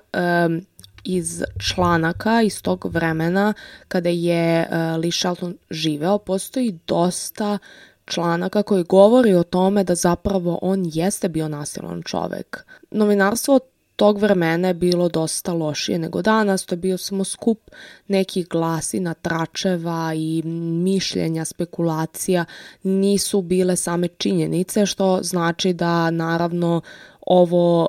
iz 1.03 1.43
članaka 1.59 2.41
iz 2.41 2.61
tog 2.61 2.85
vremena 2.85 3.53
kada 3.87 4.09
je 4.09 4.61
uh, 4.61 5.01
Lee 5.01 5.11
Shelton 5.11 5.57
živeo, 5.69 6.17
postoji 6.17 6.79
dosta 6.87 7.57
članaka 8.05 8.63
koji 8.63 8.83
govori 8.83 9.33
o 9.33 9.43
tome 9.43 9.83
da 9.83 9.95
zapravo 9.95 10.59
on 10.61 10.83
jeste 10.93 11.29
bio 11.29 11.47
nasilan 11.47 12.01
čovek. 12.03 12.65
Novinarstvo 12.91 13.59
tog 13.95 14.19
vremena 14.19 14.67
je 14.67 14.73
bilo 14.73 15.09
dosta 15.09 15.53
lošije 15.53 15.99
nego 15.99 16.21
danas, 16.21 16.65
to 16.65 16.75
je 16.75 16.77
bio 16.77 16.97
samo 16.97 17.23
skup 17.23 17.59
nekih 18.07 18.47
glasina, 18.47 19.13
tračeva 19.13 20.13
i 20.15 20.41
mišljenja, 20.83 21.45
spekulacija, 21.45 22.45
nisu 22.83 23.41
bile 23.41 23.75
same 23.75 24.07
činjenice, 24.07 24.85
što 24.85 25.19
znači 25.23 25.73
da 25.73 26.11
naravno 26.11 26.81
ovo 27.21 27.87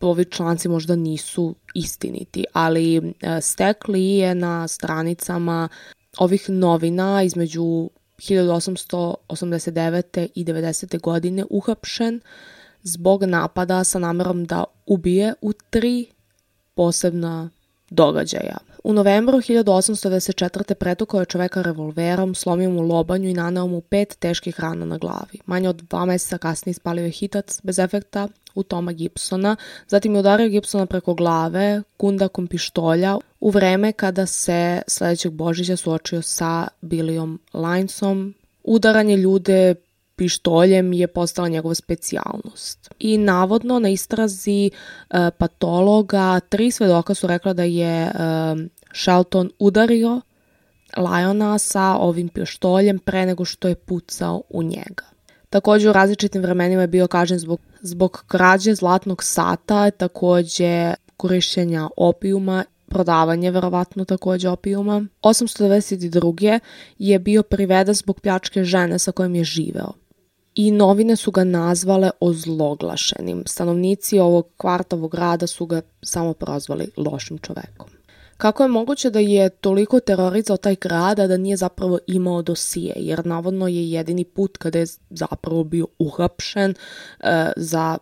ovi 0.00 0.24
članci 0.24 0.68
možda 0.68 0.96
nisu 0.96 1.54
istiniti, 1.74 2.44
ali 2.52 2.96
e, 2.96 3.02
Stekli 3.40 4.04
je 4.04 4.34
na 4.34 4.68
stranicama 4.68 5.68
ovih 6.18 6.50
novina 6.50 7.22
između 7.22 7.90
1889. 8.18 10.28
i 10.34 10.44
90. 10.44 11.00
godine 11.00 11.44
uhapšen 11.50 12.20
zbog 12.82 13.24
napada 13.24 13.84
sa 13.84 13.98
namerom 13.98 14.44
da 14.44 14.64
ubije 14.86 15.34
u 15.40 15.52
tri 15.52 16.06
posebna 16.74 17.50
događaja. 17.90 18.56
U 18.84 18.92
novembru 18.92 19.38
1894. 19.38 20.74
pretukao 20.74 21.20
je 21.20 21.26
čoveka 21.26 21.62
revolverom, 21.62 22.34
slomio 22.34 22.70
mu 22.70 22.82
lobanju 22.82 23.28
i 23.28 23.34
naneo 23.34 23.66
mu 23.66 23.80
pet 23.80 24.16
teških 24.18 24.60
rana 24.60 24.86
na 24.86 24.98
glavi. 24.98 25.38
Manje 25.46 25.68
od 25.68 25.76
dva 25.76 26.04
meseca 26.04 26.38
kasnije 26.38 26.70
ispalio 26.70 27.04
je 27.04 27.10
hitac 27.10 27.60
bez 27.62 27.78
efekta 27.78 28.28
u 28.54 28.62
Toma 28.62 28.92
Gibsona, 28.92 29.56
zatim 29.88 30.14
je 30.14 30.20
udario 30.20 30.48
Gibsona 30.48 30.86
preko 30.86 31.14
glave 31.14 31.82
kundakom 31.96 32.46
pištolja 32.46 33.18
u 33.40 33.50
vreme 33.50 33.92
kada 33.92 34.26
se 34.26 34.82
sledećeg 34.86 35.32
Božića 35.32 35.76
suočio 35.76 36.22
sa 36.22 36.68
Billyom 36.82 37.38
Linesom. 37.52 38.34
Udaranje 38.64 39.16
ljude 39.16 39.74
pištoljem 40.22 40.92
je 40.92 41.06
postala 41.06 41.48
njegova 41.48 41.74
specijalnost. 41.74 42.90
I 42.98 43.18
navodno 43.18 43.78
na 43.78 43.88
istrazi 43.88 44.66
e, 44.66 44.70
patologa 45.38 46.40
tri 46.40 46.70
svedoka 46.70 47.14
su 47.14 47.26
rekla 47.26 47.52
da 47.52 47.62
je 47.62 48.02
e, 48.02 48.10
Shelton 48.94 49.50
udario 49.58 50.20
Liona 50.96 51.58
sa 51.58 51.96
ovim 51.96 52.28
pištoljem 52.28 52.98
pre 52.98 53.26
nego 53.26 53.44
što 53.44 53.68
je 53.68 53.74
pucao 53.74 54.42
u 54.48 54.62
njega. 54.62 55.04
Takođe 55.50 55.90
u 55.90 55.92
različitim 55.92 56.42
vremenima 56.42 56.82
je 56.82 56.88
bio 56.88 57.06
kažen 57.06 57.38
zbog, 57.38 57.60
zbog 57.80 58.24
krađe 58.26 58.74
zlatnog 58.74 59.22
sata, 59.22 59.90
takođe 59.90 60.94
korišćenja 61.16 61.88
opijuma 61.96 62.64
prodavanje 62.88 63.50
verovatno 63.50 64.04
takođe 64.04 64.48
opijuma. 64.48 65.04
892. 65.22 66.58
je 66.98 67.18
bio 67.18 67.42
priveden 67.42 67.94
zbog 67.94 68.20
pljačke 68.20 68.64
žene 68.64 68.98
sa 68.98 69.12
kojom 69.12 69.34
je 69.34 69.44
živeo 69.44 70.01
i 70.54 70.70
novine 70.70 71.16
su 71.16 71.30
ga 71.30 71.44
nazvale 71.44 72.10
ozloglašenim. 72.20 73.42
Stanovnici 73.46 74.18
ovog 74.18 74.48
kvartovog 74.56 75.10
grada 75.10 75.46
su 75.46 75.66
ga 75.66 75.82
samo 76.02 76.32
prozvali 76.32 76.90
lošim 76.96 77.38
čovekom. 77.38 77.86
Kako 78.36 78.62
je 78.62 78.68
moguće 78.68 79.10
da 79.10 79.18
je 79.18 79.48
toliko 79.48 80.00
terorizao 80.00 80.56
taj 80.56 80.76
grad, 80.80 81.18
a 81.18 81.26
da 81.26 81.36
nije 81.36 81.56
zapravo 81.56 81.98
imao 82.06 82.42
dosije, 82.42 82.92
jer 82.96 83.26
navodno 83.26 83.68
je 83.68 83.90
jedini 83.90 84.24
put 84.24 84.56
kada 84.56 84.78
je 84.78 84.86
zapravo 85.10 85.64
bio 85.64 85.86
uhapšen 85.98 86.74
e, 87.20 87.52
za 87.56 87.98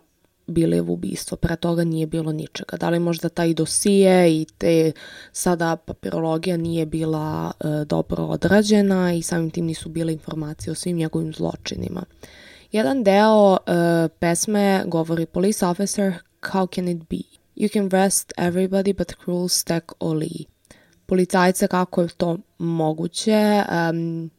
Bilijevo 0.47 0.93
ubistvo. 0.93 1.37
Pre 1.37 1.55
toga 1.55 1.83
nije 1.83 2.07
bilo 2.07 2.31
ničega. 2.31 2.77
Da 2.77 2.89
li 2.89 2.99
možda 2.99 3.29
taj 3.29 3.53
dosije 3.53 4.41
i 4.41 4.45
te 4.57 4.91
sada 5.31 5.75
papirologija 5.75 6.57
nije 6.57 6.85
bila 6.85 7.51
e, 7.59 7.85
dobro 7.85 8.25
odrađena 8.25 9.13
i 9.13 9.21
samim 9.21 9.49
tim 9.49 9.65
nisu 9.65 9.89
bile 9.89 10.13
informacije 10.13 10.71
o 10.71 10.75
svim 10.75 10.97
njegovim 10.97 11.33
zločinima. 11.33 12.03
Jedan 12.71 13.03
deo 13.03 13.57
e, 13.57 14.07
pesme 14.19 14.83
govori 14.85 15.25
Police 15.25 15.65
officer, 15.65 16.13
how 16.41 16.75
can 16.75 16.87
it 16.87 16.97
be? 17.09 17.31
You 17.55 17.73
can 17.73 17.89
rest 17.89 18.33
everybody 18.37 18.97
but 18.97 19.13
cruel 19.23 19.47
stack 19.47 19.91
Oli. 19.99 20.45
Policajce, 21.05 21.67
kako 21.67 22.01
je 22.01 22.07
to 22.07 22.37
moguće? 22.57 23.63
Um, 23.89 24.31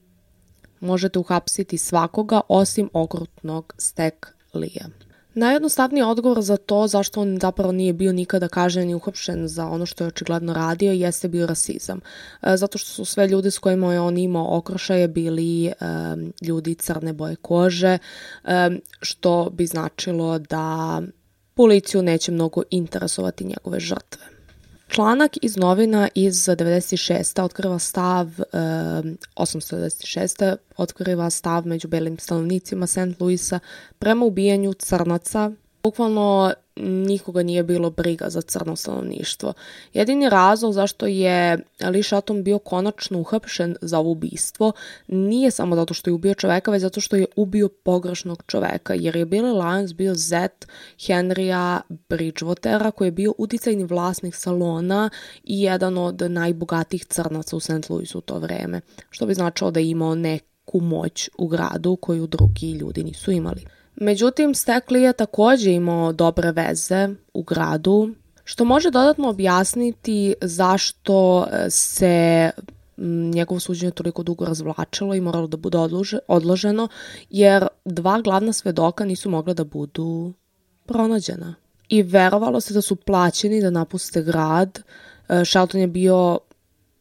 možete 0.81 1.19
uhapsiti 1.19 1.79
svakoga 1.79 2.41
osim 2.49 2.91
okrutnog 2.93 3.75
stek 3.79 4.35
Lija. 4.55 4.87
Najjednostavniji 5.35 6.03
odgovor 6.03 6.43
za 6.43 6.57
to 6.57 6.87
zašto 6.87 7.21
on 7.21 7.39
zapravo 7.41 7.73
nije 7.73 7.93
bio 7.93 8.13
nikada 8.13 8.49
kažen 8.49 8.91
i 8.91 8.95
uhapšen 8.95 9.49
za 9.49 9.67
ono 9.67 9.87
što 9.87 10.05
je 10.05 10.09
očigledno 10.09 10.53
radio 10.53 10.93
jeste 10.93 11.29
bio 11.29 11.47
rasizam. 11.47 12.01
E, 12.43 12.57
zato 12.57 12.79
što 12.79 12.91
su 12.91 13.05
sve 13.05 13.29
ljudi 13.29 13.51
s 13.51 13.59
kojima 13.59 13.93
je 13.93 14.01
on 14.01 14.19
imao 14.19 14.57
okrošaje 14.59 15.09
bili 15.09 15.73
um, 15.81 16.33
ljudi 16.43 16.75
crne 16.75 17.13
boje 17.13 17.37
kože, 17.37 17.99
um, 18.45 18.81
što 19.01 19.51
bi 19.53 19.67
značilo 19.67 20.39
da 20.39 21.03
policiju 21.55 22.03
neće 22.03 22.33
mnogo 22.33 22.63
interesovati 22.71 23.45
njegove 23.45 23.81
žrtve. 23.81 24.42
Članak 24.95 25.39
iz 25.43 25.57
novina 25.57 26.09
iz 26.15 26.35
96. 26.35 27.43
otkriva 27.43 27.79
stav, 27.79 28.27
e, 28.27 28.45
896. 29.37 30.57
otkriva 30.77 31.31
stav 31.31 31.67
među 31.67 31.89
belim 31.89 32.19
stanovnicima 32.19 32.87
St. 32.87 33.21
Louisa 33.21 33.59
prema 33.99 34.25
ubijanju 34.25 34.73
crnaca 34.73 35.51
Bukvalno 35.83 36.53
nikoga 36.77 37.43
nije 37.43 37.63
bilo 37.63 37.91
briga 37.91 38.31
za 38.31 38.43
crno 38.43 38.77
stanovništvo. 38.77 39.53
Jedini 39.93 40.29
razlog 40.29 40.73
zašto 40.73 41.07
je 41.07 41.59
Lee 41.81 42.03
Shelton 42.03 42.43
bio 42.45 42.59
konačno 42.59 43.19
uhapšen 43.19 43.77
za 43.81 43.99
ovo 43.99 44.11
ubistvo 44.11 44.73
nije 45.09 45.51
samo 45.51 45.77
zato 45.77 45.95
što 45.95 46.11
je 46.11 46.15
ubio 46.15 46.35
čoveka, 46.35 46.71
već 46.71 46.83
zato 46.83 47.01
što 47.01 47.17
je 47.17 47.27
ubio 47.37 47.69
pogrešnog 47.69 48.43
čoveka, 48.47 48.95
jer 48.95 49.17
je 49.17 49.27
Billy 49.27 49.55
Lyons 49.55 49.95
bio 49.95 50.15
zet 50.15 50.67
Henrya 50.99 51.81
Bridgewatera, 51.89 52.91
koji 52.91 53.09
je 53.09 53.13
bio 53.13 53.35
uticajni 53.39 53.85
vlasnik 53.85 54.35
salona 54.35 55.11
i 55.45 55.63
jedan 55.63 55.99
od 55.99 56.23
najbogatijih 56.31 57.05
crnaca 57.05 57.57
u 57.57 57.61
St. 57.61 57.91
Louisu 57.91 58.19
u 58.19 58.21
to 58.21 58.39
vreme, 58.39 58.81
što 59.11 59.27
bi 59.27 59.35
značilo 59.35 59.71
da 59.71 59.81
je 59.81 59.91
imao 59.91 60.15
neku 60.15 60.81
moć 60.81 61.31
u 61.39 61.49
gradu 61.49 61.97
koju 61.97 62.27
drugi 62.27 62.73
ljudi 62.73 63.05
nisu 63.05 63.33
imali. 63.33 63.65
Međutim, 63.97 64.55
Stekli 64.55 65.03
je 65.03 65.13
takođe 65.13 65.73
imao 65.73 66.13
dobre 66.13 66.53
veze 66.53 67.09
u 67.35 67.43
gradu, 67.43 68.15
što 68.45 68.65
može 68.65 68.91
dodatno 68.91 69.29
objasniti 69.29 70.35
zašto 70.41 71.47
e, 71.51 71.71
se 71.71 72.51
njegovo 73.35 73.61
suđenje 73.61 73.91
toliko 73.91 74.23
dugo 74.23 74.45
razvlačilo 74.45 75.15
i 75.15 75.21
moralo 75.21 75.47
da 75.47 75.57
bude 75.57 75.79
odlože, 75.79 76.19
odloženo, 76.29 76.89
jer 77.31 77.67
dva 77.85 78.21
glavna 78.21 78.53
svedoka 78.53 79.05
nisu 79.05 79.31
mogla 79.31 79.55
da 79.55 79.65
budu 79.65 80.33
pronađena. 80.87 81.55
I 81.89 82.03
verovalo 82.03 82.61
se 82.61 82.75
da 82.75 82.83
su 82.83 82.97
plaćeni 82.97 83.61
da 83.61 83.71
napuste 83.71 84.23
grad. 84.23 84.83
E, 85.29 85.45
Shelton 85.45 85.81
je 85.81 85.87
bio 85.87 86.39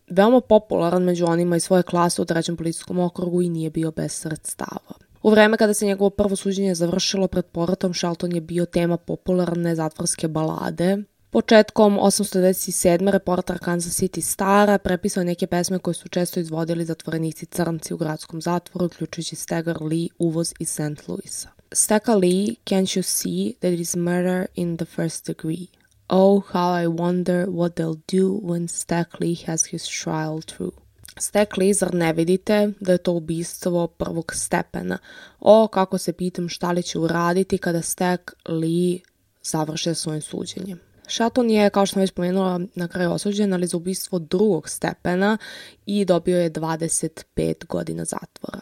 veoma 0.10 0.42
popularan 0.42 1.04
među 1.04 1.26
onima 1.26 1.56
iz 1.56 1.64
svoje 1.64 1.84
klase 1.84 2.22
u 2.22 2.26
trećem 2.26 2.58
policijskom 2.58 3.00
okrugu 3.00 3.42
i 3.42 3.50
nije 3.50 3.70
bio 3.70 3.92
bez 3.92 4.12
sredstava. 4.12 4.94
U 5.24 5.30
vreme 5.30 5.58
kada 5.58 5.74
se 5.74 5.86
njegovo 5.86 6.10
prvo 6.10 6.36
suđenje 6.36 6.75
završilo 6.75 7.28
pred 7.28 7.46
poratom, 7.46 7.94
Shelton 7.94 8.36
je 8.36 8.42
bio 8.42 8.66
tema 8.66 8.98
popularne 8.98 9.75
zatvorske 9.75 10.28
balade 10.28 10.98
Početkom 11.32 12.00
827. 12.00 13.10
reporter 13.10 13.60
Kansas 13.60 14.01
City 14.01 14.22
Stara 14.22 14.78
prepisao 14.78 15.24
neke 15.24 15.48
pesme 15.48 15.80
koje 15.80 15.94
su 15.94 16.10
često 16.10 16.40
izvodili 16.40 16.86
zatvorenici 16.86 17.46
crnci 17.46 17.94
u 17.94 17.98
gradskom 17.98 18.42
zatvoru, 18.42 18.86
uključujući 18.86 19.36
Stagger 19.36 19.82
Lee, 19.82 20.08
uvoz 20.20 20.54
iz 20.60 20.70
St. 20.70 21.08
Louisa. 21.08 21.50
Staka 21.72 22.16
Lee, 22.16 22.56
can't 22.66 22.98
you 22.98 23.01
see 23.01 23.54
that 23.60 23.80
is 23.80 23.96
murder 23.96 24.46
in 24.56 24.78
the 24.78 24.86
first 24.86 25.25
degree? 25.28 25.68
Oh, 26.10 26.44
how 26.54 26.84
I 26.84 26.88
wonder 26.88 27.46
what 27.46 27.75
they'll 27.75 28.01
do 28.20 28.40
when 28.44 28.68
Stack 28.68 29.20
Lee 29.20 29.38
has 29.46 29.66
his 29.66 29.88
trial 29.88 30.42
through. 30.42 30.81
Stack 31.20 31.58
Lee, 31.58 31.74
zar 31.74 31.94
ne 31.94 32.13
vidite 32.13 32.72
da 32.80 32.91
je 32.91 32.98
to 32.98 33.12
ubistvo 33.13 33.88
prvog 33.88 34.32
stepena? 34.36 34.98
O, 35.39 35.68
kako 35.68 35.98
se 35.98 36.13
pitam 36.13 36.50
šta 36.50 36.72
li 36.72 36.84
će 36.84 37.00
uraditi 37.00 37.58
kada 37.58 37.82
Stack 37.82 38.32
Lee 38.50 39.00
završe 39.44 39.96
svojim 39.96 40.22
suđenjem. 40.22 40.80
Shelton 41.08 41.50
je, 41.50 41.70
kao 41.70 41.86
što 41.86 41.94
sam 41.94 42.01
već 42.01 42.12
pomenula, 42.12 42.60
na 42.75 42.88
kraju 42.88 43.12
osuđen, 43.12 43.53
ali 43.53 43.68
za 43.68 43.77
ubistvo 43.77 44.20
drugog 44.20 44.70
stepena 44.70 45.38
i 45.86 46.06
dobio 46.06 46.39
je 46.39 46.51
25 46.51 47.65
godina 47.68 48.06
zatvora. 48.06 48.60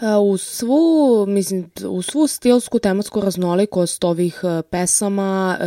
E, 0.00 0.16
u 0.16 0.36
svu, 0.36 1.24
mislim, 1.28 1.70
u 1.88 2.02
svu 2.02 2.26
stilsku 2.26 2.78
tematsku 2.78 3.20
raznolikost 3.20 4.04
ovih 4.04 4.40
e, 4.42 4.62
pesama 4.62 5.58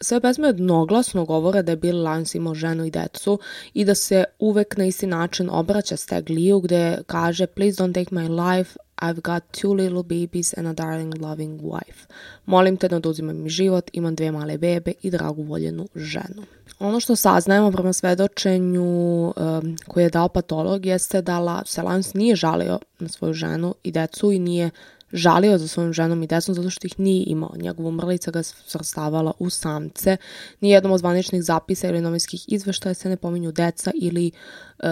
sve 0.00 0.20
pesme 0.20 0.48
jednoglasno 0.48 1.24
govore 1.24 1.62
da 1.62 1.72
je 1.72 1.76
Bill 1.76 2.02
Lance 2.02 2.38
imao 2.38 2.54
ženu 2.54 2.84
i 2.84 2.90
decu 2.90 3.38
i 3.74 3.84
da 3.84 3.94
se 3.94 4.24
uvek 4.38 4.76
na 4.76 4.84
isti 4.84 5.06
način 5.06 5.48
obraća 5.50 5.96
Stagliju 5.96 6.60
gde 6.60 6.98
kaže 7.06 7.46
Please 7.46 7.82
don't 7.82 7.94
take 7.94 8.14
my 8.14 8.28
life, 8.28 8.76
I've 9.02 9.20
got 9.20 9.42
two 9.52 9.74
little 9.74 10.02
babies 10.02 10.54
and 10.58 10.68
a 10.68 10.72
darling 10.72 11.22
loving 11.22 11.60
wife. 11.60 12.06
Molim 12.46 12.76
te 12.76 12.88
da 12.88 12.96
oduzimaj 12.96 13.34
mi 13.34 13.48
život, 13.48 13.90
imam 13.92 14.14
dve 14.14 14.30
male 14.30 14.58
bebe 14.58 14.92
i 15.02 15.10
dragu 15.10 15.42
voljenu 15.42 15.88
ženu. 15.94 16.42
Ono 16.78 17.00
što 17.00 17.16
saznajemo 17.16 17.72
prema 17.72 17.92
svedočenju 17.92 18.84
um, 19.26 19.76
koje 19.88 20.04
je 20.04 20.10
dao 20.10 20.28
patolog 20.28 20.86
jeste 20.86 21.22
da 21.22 21.38
La, 21.38 21.62
se 21.64 21.82
Lance 21.82 22.18
nije 22.18 22.36
žalio 22.36 22.78
na 22.98 23.08
svoju 23.08 23.34
ženu 23.34 23.74
i 23.82 23.92
decu 23.92 24.32
i 24.32 24.38
nije 24.38 24.70
žalio 25.12 25.58
za 25.58 25.68
svojom 25.68 25.92
ženom 25.92 26.22
i 26.22 26.26
decom 26.26 26.54
zato 26.54 26.70
što 26.70 26.86
ih 26.86 27.00
nije 27.00 27.24
imao. 27.26 27.52
Njegova 27.56 27.88
umrlica 27.88 28.30
ga 28.30 28.42
srstavala 28.42 29.32
u 29.38 29.50
samce. 29.50 30.16
Nijednom 30.60 30.92
od 30.92 30.98
zvaničnih 30.98 31.42
zapisa 31.42 31.88
ili 31.88 32.00
novinskih 32.00 32.44
izveštaja 32.48 32.94
se 32.94 33.08
ne 33.08 33.16
pominju 33.16 33.52
deca 33.52 33.90
ili 33.94 34.30
uh, 34.78 34.86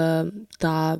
ta 0.59 0.97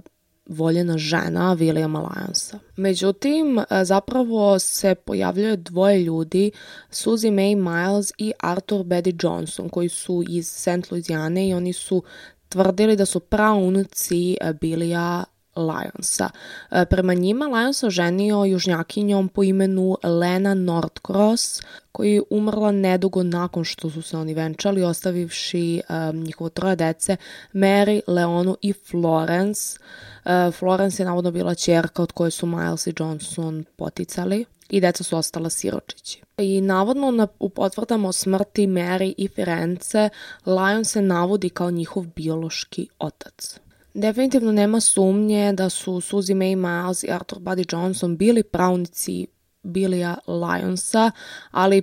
voljena 0.47 0.99
žena 0.99 1.57
Williama 1.57 2.09
Lyonsa. 2.09 2.59
Međutim, 2.77 3.59
e, 3.59 3.85
zapravo 3.85 4.59
se 4.59 4.95
pojavljaju 4.95 5.57
dvoje 5.57 6.03
ljudi, 6.03 6.51
Suzy 6.91 7.31
May 7.31 7.57
Miles 7.57 8.13
i 8.19 8.33
Arthur 8.41 8.85
Betty 8.85 9.25
Johnson, 9.25 9.69
koji 9.69 9.89
su 9.89 10.25
iz 10.29 10.49
St. 10.49 10.91
Louisiane 10.91 11.49
i 11.49 11.55
oni 11.55 11.73
su 11.73 12.03
tvrdili 12.49 12.97
da 12.97 13.07
su 13.07 13.21
praunuci 13.21 14.37
e, 14.41 14.53
Bilija 14.53 15.25
Lionsa. 15.57 16.31
E, 16.71 16.85
prema 16.85 17.15
njima 17.15 17.47
Lions 17.47 17.83
oženio 17.83 18.45
južnjakinjom 18.45 19.29
po 19.29 19.43
imenu 19.43 19.97
Lena 20.03 20.55
Northcross, 20.55 21.63
koji 21.93 22.13
je 22.13 22.23
umrla 22.31 22.73
nedugo 22.73 23.23
nakon 23.23 23.65
što 23.65 23.91
su 23.91 24.03
se 24.03 24.17
oni 24.17 24.35
venčali, 24.35 24.83
ostavivši 24.83 25.83
um, 25.89 26.21
njihovo 26.21 26.51
troje 26.51 26.77
dece, 26.77 27.17
Mary, 27.53 28.01
Leonu 28.07 28.57
i 28.63 28.73
Florence. 28.73 29.79
Uh, 30.25 30.55
Florence 30.55 31.03
je 31.03 31.07
navodno 31.07 31.31
bila 31.31 31.55
čerka 31.55 32.03
od 32.03 32.13
koje 32.13 32.31
su 32.31 32.47
Miles 32.47 32.87
i 32.87 32.95
Johnson 32.99 33.65
poticali 33.77 34.45
i 34.71 34.81
deca 34.81 35.05
su 35.05 35.17
ostala 35.17 35.51
siročići. 35.51 36.23
I 36.39 36.61
navodno 36.61 37.11
na, 37.11 37.27
u 37.39 37.49
potvrdama 37.49 38.09
o 38.09 38.13
smrti 38.13 38.67
Mary 38.67 39.15
i 39.19 39.29
Firenze, 39.29 40.09
Lion 40.47 40.85
se 40.85 41.03
navodi 41.03 41.49
kao 41.49 41.71
njihov 41.71 42.05
biološki 42.17 42.89
otac. 42.99 43.59
Definitivno 43.95 44.53
nema 44.53 44.81
sumnje 44.81 45.53
da 45.53 45.69
su 45.71 45.93
Suzy 45.93 46.35
May 46.35 46.57
Miles 46.57 47.03
i 47.03 47.11
Arthur 47.11 47.39
Buddy 47.39 47.75
Johnson 47.75 48.17
bili 48.17 48.43
pravnici 48.43 49.27
Billya 49.63 50.17
Lionsa, 50.27 51.11
ali 51.51 51.83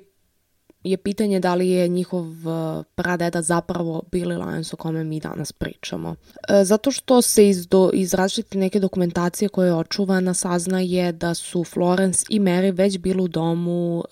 je 0.84 0.98
pitanje 0.98 1.40
da 1.40 1.56
li 1.56 1.70
je 1.70 1.88
njihov 1.88 2.26
uh, 2.26 2.86
pradeda 2.96 3.42
zapravo 3.42 4.04
Billy 4.12 4.38
Lyons 4.38 4.74
o 4.74 4.78
kome 4.78 5.04
mi 5.04 5.20
danas 5.20 5.52
pričamo. 5.52 6.16
E, 6.50 6.64
zato 6.66 6.92
što 6.92 7.22
se 7.22 7.50
iz, 7.50 7.68
do, 7.68 7.90
iz 7.94 8.14
različite 8.14 8.58
neke 8.58 8.80
dokumentacije 8.80 9.50
koje 9.50 9.68
je 9.68 9.74
očuvana 9.74 10.34
saznaje 10.34 11.12
da 11.12 11.34
su 11.34 11.64
Florence 11.64 12.26
i 12.30 12.40
Mary 12.40 12.78
već 12.78 12.98
bili 12.98 13.24
u 13.24 13.28
domu 13.28 13.98
uh, 13.98 14.04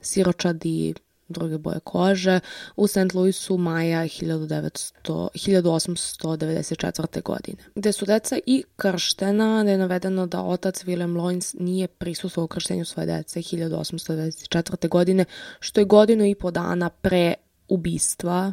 siročadi 0.00 0.94
druge 1.28 1.58
boje 1.58 1.80
kože 1.80 2.40
u 2.76 2.86
St. 2.86 3.14
Louisu 3.14 3.58
maja 3.58 4.00
1900, 4.00 5.28
1894. 5.34 7.22
godine, 7.22 7.58
gde 7.74 7.92
su 7.92 8.06
deca 8.06 8.38
i 8.46 8.64
krštena, 8.76 9.62
gde 9.62 9.72
je 9.72 9.78
navedeno 9.78 10.26
da 10.26 10.42
otac 10.42 10.84
William 10.84 11.16
Loins 11.16 11.54
nije 11.58 11.86
prisustuo 11.88 12.44
u 12.44 12.48
krštenju 12.48 12.84
svoje 12.84 13.06
dece 13.06 13.40
1894. 13.40 14.88
godine, 14.88 15.24
što 15.60 15.80
je 15.80 15.84
godinu 15.84 16.24
i 16.24 16.34
po 16.34 16.50
dana 16.50 16.88
pre 16.88 17.34
ubistva, 17.68 18.52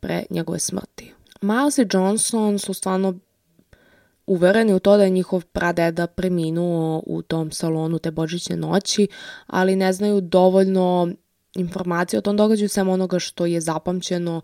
pre 0.00 0.24
njegove 0.30 0.58
smrti. 0.58 1.14
Miles 1.40 1.78
i 1.78 1.86
Johnson 1.92 2.58
su 2.58 2.74
stvarno 2.74 3.18
uvereni 4.26 4.74
u 4.74 4.78
to 4.78 4.96
da 4.96 5.02
je 5.02 5.10
njihov 5.10 5.44
pradeda 5.44 6.06
preminuo 6.06 7.02
u 7.06 7.22
tom 7.22 7.50
salonu 7.50 7.98
te 7.98 8.10
božićne 8.10 8.56
noći, 8.56 9.08
ali 9.46 9.76
ne 9.76 9.92
znaju 9.92 10.20
dovoljno 10.20 11.08
informacije 11.54 12.18
o 12.18 12.22
tom 12.22 12.36
događaju, 12.36 12.68
samo 12.68 12.92
onoga 12.92 13.18
što 13.18 13.46
je 13.46 13.60
zapamćeno 13.60 14.40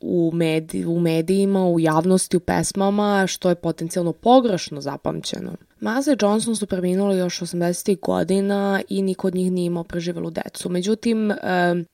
u, 0.00 0.30
medij, 0.34 0.84
u 0.86 1.00
medijima, 1.00 1.66
u 1.66 1.80
javnosti, 1.80 2.36
u 2.36 2.40
pesmama, 2.40 3.26
što 3.26 3.48
je 3.48 3.54
potencijalno 3.54 4.12
pogrešno 4.12 4.80
zapamćeno. 4.80 5.56
I 5.82 6.16
Johnson 6.22 6.56
su 6.56 6.66
preminuli 6.66 7.18
još 7.18 7.40
80. 7.40 8.00
godina 8.00 8.82
i 8.88 9.02
niko 9.02 9.26
od 9.26 9.34
njih 9.34 9.52
nije 9.52 9.66
imao 9.66 9.84
preživelu 9.84 10.30
decu. 10.30 10.68
Međutim, 10.68 11.32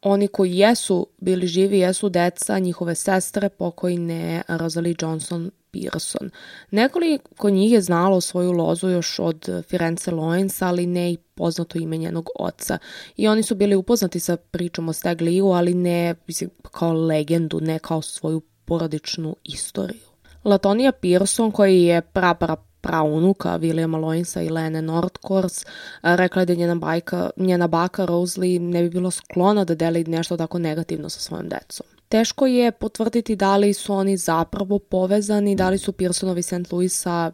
oni 0.02 0.28
koji 0.28 0.58
jesu 0.58 1.06
bili 1.18 1.46
živi 1.46 1.78
jesu 1.78 2.08
deca 2.08 2.58
njihove 2.58 2.94
sestre 2.94 3.48
pokojne 3.48 4.42
Rosalie 4.48 4.94
Johnson 5.00 5.50
Pearson. 5.70 6.30
Nekoliko 6.70 7.50
njih 7.50 7.72
je 7.72 7.80
znalo 7.80 8.20
svoju 8.20 8.52
lozu 8.52 8.88
još 8.88 9.18
od 9.18 9.62
Firenze 9.68 10.10
Loins, 10.10 10.62
ali 10.62 10.86
ne 10.86 11.12
i 11.12 11.16
poznato 11.16 11.78
ime 11.78 11.96
njenog 11.96 12.30
oca. 12.38 12.78
I 13.16 13.28
oni 13.28 13.42
su 13.42 13.54
bili 13.54 13.74
upoznati 13.74 14.20
sa 14.20 14.36
pričom 14.36 14.88
o 14.88 14.92
Stagliju, 14.92 15.46
ali 15.46 15.74
ne 15.74 16.14
mislim, 16.26 16.50
kao 16.62 16.92
legendu, 16.92 17.60
ne 17.60 17.78
kao 17.78 18.02
svoju 18.02 18.40
porodičnu 18.64 19.36
istoriju. 19.44 20.00
Latonija 20.44 20.92
Pearson, 20.92 21.50
koji 21.50 21.82
je 21.82 22.00
pra, 22.00 22.34
pra, 22.34 22.56
praunuka 22.86 23.58
Williama 23.58 23.98
Loinsa 23.98 24.42
i 24.42 24.48
Lene 24.48 24.82
Nordkors, 24.82 25.64
rekla 26.02 26.42
je 26.42 26.46
da 26.46 26.54
njena, 26.54 26.74
bajka, 26.74 27.30
njena 27.36 27.66
baka 27.66 28.04
Rosalie 28.04 28.60
ne 28.60 28.82
bi 28.82 28.90
bila 28.90 29.10
sklona 29.10 29.64
da 29.64 29.74
deli 29.74 30.04
nešto 30.04 30.36
tako 30.36 30.58
negativno 30.58 31.08
sa 31.08 31.20
svojom 31.20 31.48
decom. 31.48 31.86
Teško 32.08 32.46
je 32.46 32.72
potvrditi 32.72 33.36
da 33.36 33.56
li 33.56 33.72
su 33.72 33.94
oni 33.94 34.16
zapravo 34.16 34.78
povezani, 34.78 35.56
da 35.56 35.70
li 35.70 35.78
su 35.78 35.92
Pearsonovi 35.92 36.42
St. 36.42 36.72
Louisa 36.72 37.32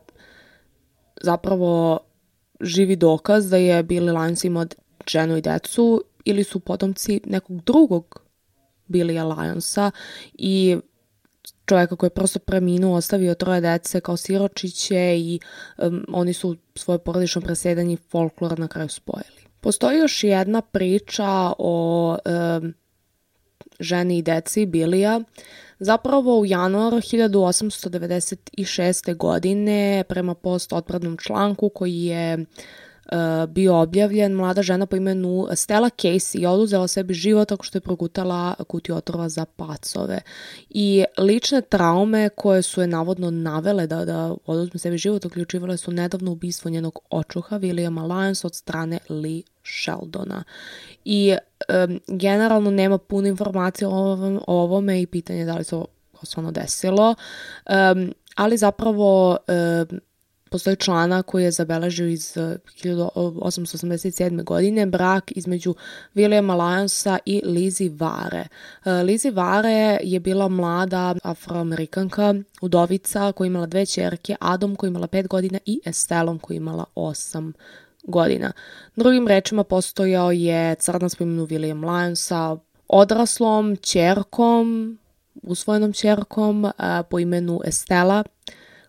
zapravo 1.23 1.99
živi 2.61 2.97
dokaz 2.97 3.51
da 3.51 3.57
je 3.57 3.85
Billy 3.85 4.13
Lyons 4.13 4.47
imao 4.47 4.65
ženu 5.07 5.37
i 5.37 5.41
decu 5.41 6.05
ili 6.25 6.45
su 6.45 6.61
potomci 6.61 7.21
nekog 7.25 7.63
drugog 7.65 8.23
Billya 8.89 9.25
Lyonsa 9.25 9.91
i 10.35 10.79
čoveka 11.67 11.97
koji 11.97 12.09
je 12.09 12.15
prosto 12.15 12.39
preminuo, 12.39 12.97
ostavio 12.97 13.35
troje 13.35 13.61
dece 13.61 14.01
kao 14.01 14.17
siročiće 14.17 15.19
i 15.19 15.41
um, 15.79 16.05
oni 16.09 16.33
su 16.33 16.57
svoje 16.75 16.99
porodično 16.99 17.41
presedanje 17.41 17.97
folklor 17.97 18.59
na 18.59 18.69
kraju 18.69 18.89
spojili. 18.89 19.43
Postoji 19.61 19.99
još 19.99 20.25
jedna 20.25 20.61
priča 20.61 21.53
o 21.59 22.17
um, 22.61 22.75
ženi 23.81 24.19
i 24.19 24.23
deci 24.23 24.67
Bilija. 24.67 25.21
Zapravo 25.79 26.41
u 26.41 26.47
januaru 26.47 26.97
1896. 26.97 29.17
godine 29.17 30.05
prema 30.09 30.35
post 30.35 30.73
otpradnom 30.73 31.17
članku 31.17 31.69
koji 31.69 32.03
je 32.03 32.45
bio 33.49 33.81
objavljen, 33.81 34.33
mlada 34.33 34.63
žena 34.63 34.87
po 34.87 34.97
imenu 34.97 35.49
Stella 35.55 35.91
Casey 35.91 36.41
je 36.41 36.49
oduzela 36.49 36.89
sebi 36.89 37.15
život 37.15 37.49
tako 37.49 37.65
što 37.65 37.79
je 37.79 37.83
progutala 37.83 38.55
kutiju 38.69 38.97
otrova 38.97 39.29
za 39.29 39.45
pacove. 39.45 40.21
I 40.71 41.05
lične 41.19 41.61
traume 41.61 42.29
koje 42.29 42.63
su 42.63 42.81
je 42.81 42.87
navodno 42.87 43.31
navele 43.31 43.87
da, 43.87 44.05
da 44.05 44.35
oduzme 44.47 44.79
sebi 44.79 44.99
život 44.99 45.25
uključivale 45.25 45.77
su 45.77 45.93
nedavno 45.93 46.33
ubistvo 46.33 46.71
njenog 46.71 46.99
očuha 47.11 47.59
Williama 47.59 48.07
Lyons 48.07 48.47
od 48.47 48.55
strane 48.55 48.99
Lee 49.09 49.43
Sheldona. 49.65 50.45
I 51.05 51.37
um, 51.89 52.01
generalno 52.07 52.71
nema 52.71 52.99
puno 52.99 53.29
informacije 53.29 53.89
o, 53.89 53.91
ovom, 53.91 54.41
o 54.47 54.63
ovome 54.63 55.03
i 55.03 55.07
pitanje 55.07 55.45
da 55.45 55.55
li 55.55 55.65
se 55.65 55.77
stvarno 56.23 56.51
desilo, 56.51 57.15
um, 57.95 58.15
ali 58.35 58.57
zapravo 58.57 59.31
um, 59.31 60.01
postoji 60.53 60.77
člana 60.77 61.23
koji 61.23 61.45
je 61.45 61.51
zabeležio 61.51 62.07
iz 62.07 62.37
1887. 62.37 64.41
Eh, 64.41 64.43
godine 64.43 64.87
brak 64.87 65.33
između 65.37 65.75
Williama 66.15 66.57
Lyonsa 66.57 67.19
i 67.27 67.43
Lizzie 67.45 67.91
Vare. 67.91 68.47
Eh, 68.85 68.91
Lizzie 68.91 69.31
Vare 69.31 69.99
je 70.03 70.21
bila 70.21 70.49
mlada 70.49 71.15
afroamerikanka, 71.23 72.35
udovica 72.61 73.33
koja 73.33 73.47
imala 73.47 73.67
dve 73.67 73.87
čerke, 73.87 74.37
Adam 74.41 74.77
koja 74.77 74.89
imala 74.89 75.07
pet 75.07 75.29
godina 75.29 75.59
i 75.67 75.81
Estelom 75.85 76.39
koja 76.39 76.57
imala 76.57 76.85
osam 76.95 77.53
godina. 78.03 78.53
Drugim 78.97 79.29
rečima 79.29 79.65
postojao 79.65 80.33
je 80.33 80.75
crnac 80.75 81.15
po 81.15 81.25
imenu 81.25 81.47
William 81.47 81.81
Lyonsa, 81.81 82.59
odraslom 82.89 83.77
čerkom, 83.77 84.99
usvojenom 85.43 85.93
čerkom 85.93 86.73
po 87.11 87.19
imenu 87.19 87.61
Estela, 87.65 88.25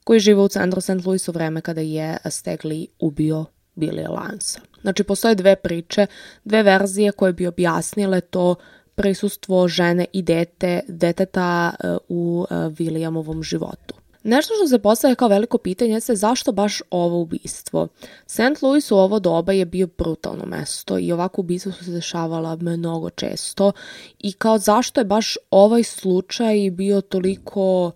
koji 0.04 0.20
žive 0.20 0.42
u 0.42 0.48
centru 0.48 0.82
St. 0.82 1.06
Louis 1.06 1.28
u 1.28 1.32
vreme 1.32 1.62
kada 1.62 1.82
je 1.82 2.18
Stegli 2.30 2.88
ubio 3.00 3.46
Billy 3.76 4.10
Lansa. 4.10 4.60
Znači, 4.82 5.04
postoje 5.04 5.36
dve 5.36 5.56
priče, 5.56 6.08
dve 6.44 6.64
verzije 6.64 7.12
koje 7.12 7.34
bi 7.34 7.48
objasnile 7.48 8.22
to 8.22 8.56
prisustvo 8.96 9.68
žene 9.68 10.06
i 10.14 10.22
dete, 10.22 10.82
deteta 10.88 11.74
e, 11.80 11.98
u 12.10 12.46
e, 12.50 12.54
Williamovom 12.54 13.44
životu. 13.44 13.96
Nešto 14.24 14.54
što 14.54 14.68
se 14.68 14.80
postaje 14.80 15.16
kao 15.16 15.28
veliko 15.28 15.58
pitanje 15.58 15.92
jeste 15.92 16.16
zašto 16.16 16.52
baš 16.52 16.82
ovo 16.90 17.22
ubistvo. 17.22 17.88
St. 18.28 18.62
Louis 18.62 18.92
u 18.92 18.98
ovo 18.98 19.20
doba 19.20 19.54
je 19.54 19.66
bio 19.66 19.88
brutalno 19.98 20.46
mesto 20.46 21.00
i 21.00 21.12
ovako 21.12 21.42
ubistva 21.42 21.72
su 21.72 21.86
se 21.86 21.92
dešavala 21.92 22.56
mnogo 22.56 23.10
često 23.10 23.72
i 24.20 24.34
kao 24.34 24.58
zašto 24.58 25.02
je 25.02 25.06
baš 25.06 25.38
ovaj 25.52 25.84
slučaj 25.84 26.72
bio 26.72 27.02
toliko 27.02 27.92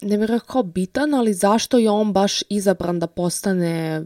ne 0.00 0.18
bih 0.18 0.26
rekao 0.26 0.62
bitan, 0.62 1.14
ali 1.14 1.34
zašto 1.34 1.78
je 1.78 1.90
on 1.90 2.12
baš 2.12 2.42
izabran 2.48 2.98
da 2.98 3.06
postane 3.06 4.04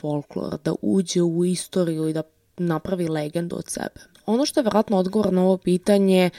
folklor, 0.00 0.58
da 0.64 0.74
uđe 0.82 1.22
u 1.22 1.44
istoriju 1.44 2.08
i 2.08 2.12
da 2.12 2.22
napravi 2.56 3.08
legendu 3.08 3.56
od 3.56 3.68
sebe. 3.68 4.00
Ono 4.26 4.46
što 4.46 4.60
je 4.60 4.64
vratno 4.64 4.98
odgovor 4.98 5.32
na 5.32 5.42
ovo 5.42 5.56
pitanje 5.56 6.30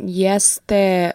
jeste 0.00 1.10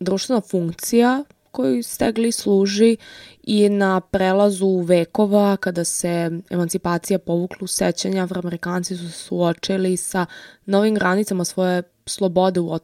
društvena 0.00 0.40
funkcija 0.40 1.24
koju 1.50 1.82
stegli 1.82 2.32
služi 2.32 2.96
i 3.42 3.68
na 3.68 4.00
prelazu 4.00 4.78
vekova 4.78 5.56
kada 5.56 5.84
se 5.84 6.30
emancipacija 6.50 7.18
povukla 7.18 7.58
u 7.60 7.66
sećanja, 7.66 8.24
afroamerikanci 8.24 8.96
su 8.96 9.10
suočili 9.10 9.96
sa 9.96 10.26
novim 10.66 10.94
granicama 10.94 11.44
svoje 11.44 11.82
slobode 12.06 12.60
u 12.60 12.80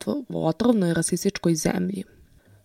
otrovnoj 0.46 0.94
rasističkoj 0.94 1.54
zemlji 1.54 2.04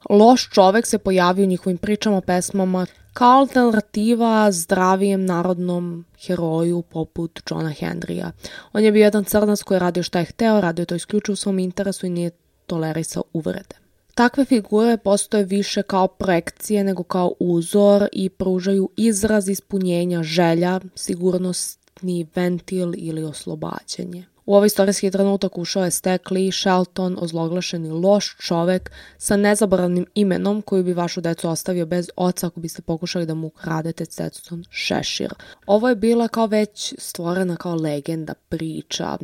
loš 0.10 0.50
čovek 0.50 0.86
se 0.86 0.98
pojavio 0.98 1.44
u 1.44 1.48
njihovim 1.48 1.78
pričama, 1.78 2.22
pesmama, 2.22 2.86
kao 3.14 3.40
alternativa 3.40 4.52
zdravijem 4.52 5.26
narodnom 5.26 6.06
heroju 6.26 6.82
poput 6.82 7.40
Johna 7.50 7.70
Henrya. 7.70 8.32
On 8.74 8.84
je 8.84 8.92
bio 8.92 9.04
jedan 9.04 9.24
crnac 9.24 9.64
koji 9.64 9.76
je 9.76 9.80
radio 9.80 10.04
šta 10.04 10.20
je 10.20 10.26
hteo, 10.26 10.62
radio 10.62 10.86
to 10.86 10.96
isključivo 10.96 11.34
u 11.34 11.36
svom 11.36 11.60
interesu 11.60 12.06
i 12.06 12.10
nije 12.10 12.32
tolerisao 12.66 13.24
uvrede. 13.34 13.76
Takve 14.16 14.46
figure 14.46 14.98
postoje 14.98 15.44
više 15.44 15.84
kao 15.84 16.08
projekcije 16.08 16.84
nego 16.84 17.04
kao 17.04 17.34
uzor 17.40 18.08
i 18.12 18.30
pružaju 18.30 18.90
izraz 18.98 19.50
ispunjenja 19.50 20.24
želja, 20.24 20.80
sigurnostni 20.96 22.28
ventil 22.36 22.94
ili 22.98 23.24
oslobađanje. 23.24 24.26
U 24.46 24.56
ovaj 24.56 24.68
istorijski 24.68 25.12
trenutak 25.12 25.58
ušao 25.58 25.84
je 25.84 25.92
Stekli 25.92 26.52
Shelton, 26.52 27.18
ozloglašeni 27.22 27.90
loš 27.90 28.36
čovek 28.38 28.92
sa 29.18 29.38
nezaboravnim 29.38 30.06
imenom 30.16 30.62
koju 30.62 30.84
bi 30.84 30.94
vašu 30.94 31.22
decu 31.22 31.50
ostavio 31.50 31.86
bez 31.86 32.10
oca 32.16 32.48
ako 32.48 32.60
biste 32.60 32.82
pokušali 32.82 33.26
da 33.26 33.34
mu 33.34 33.48
ukradete 33.48 34.06
Stetson 34.06 34.64
Šešir. 34.70 35.34
Ovo 35.66 35.90
je 35.90 35.96
bila 35.96 36.28
kao 36.28 36.48
već 36.48 36.94
stvorena 36.98 37.56
kao 37.56 37.76
legenda, 37.76 38.34
priča, 38.50 39.18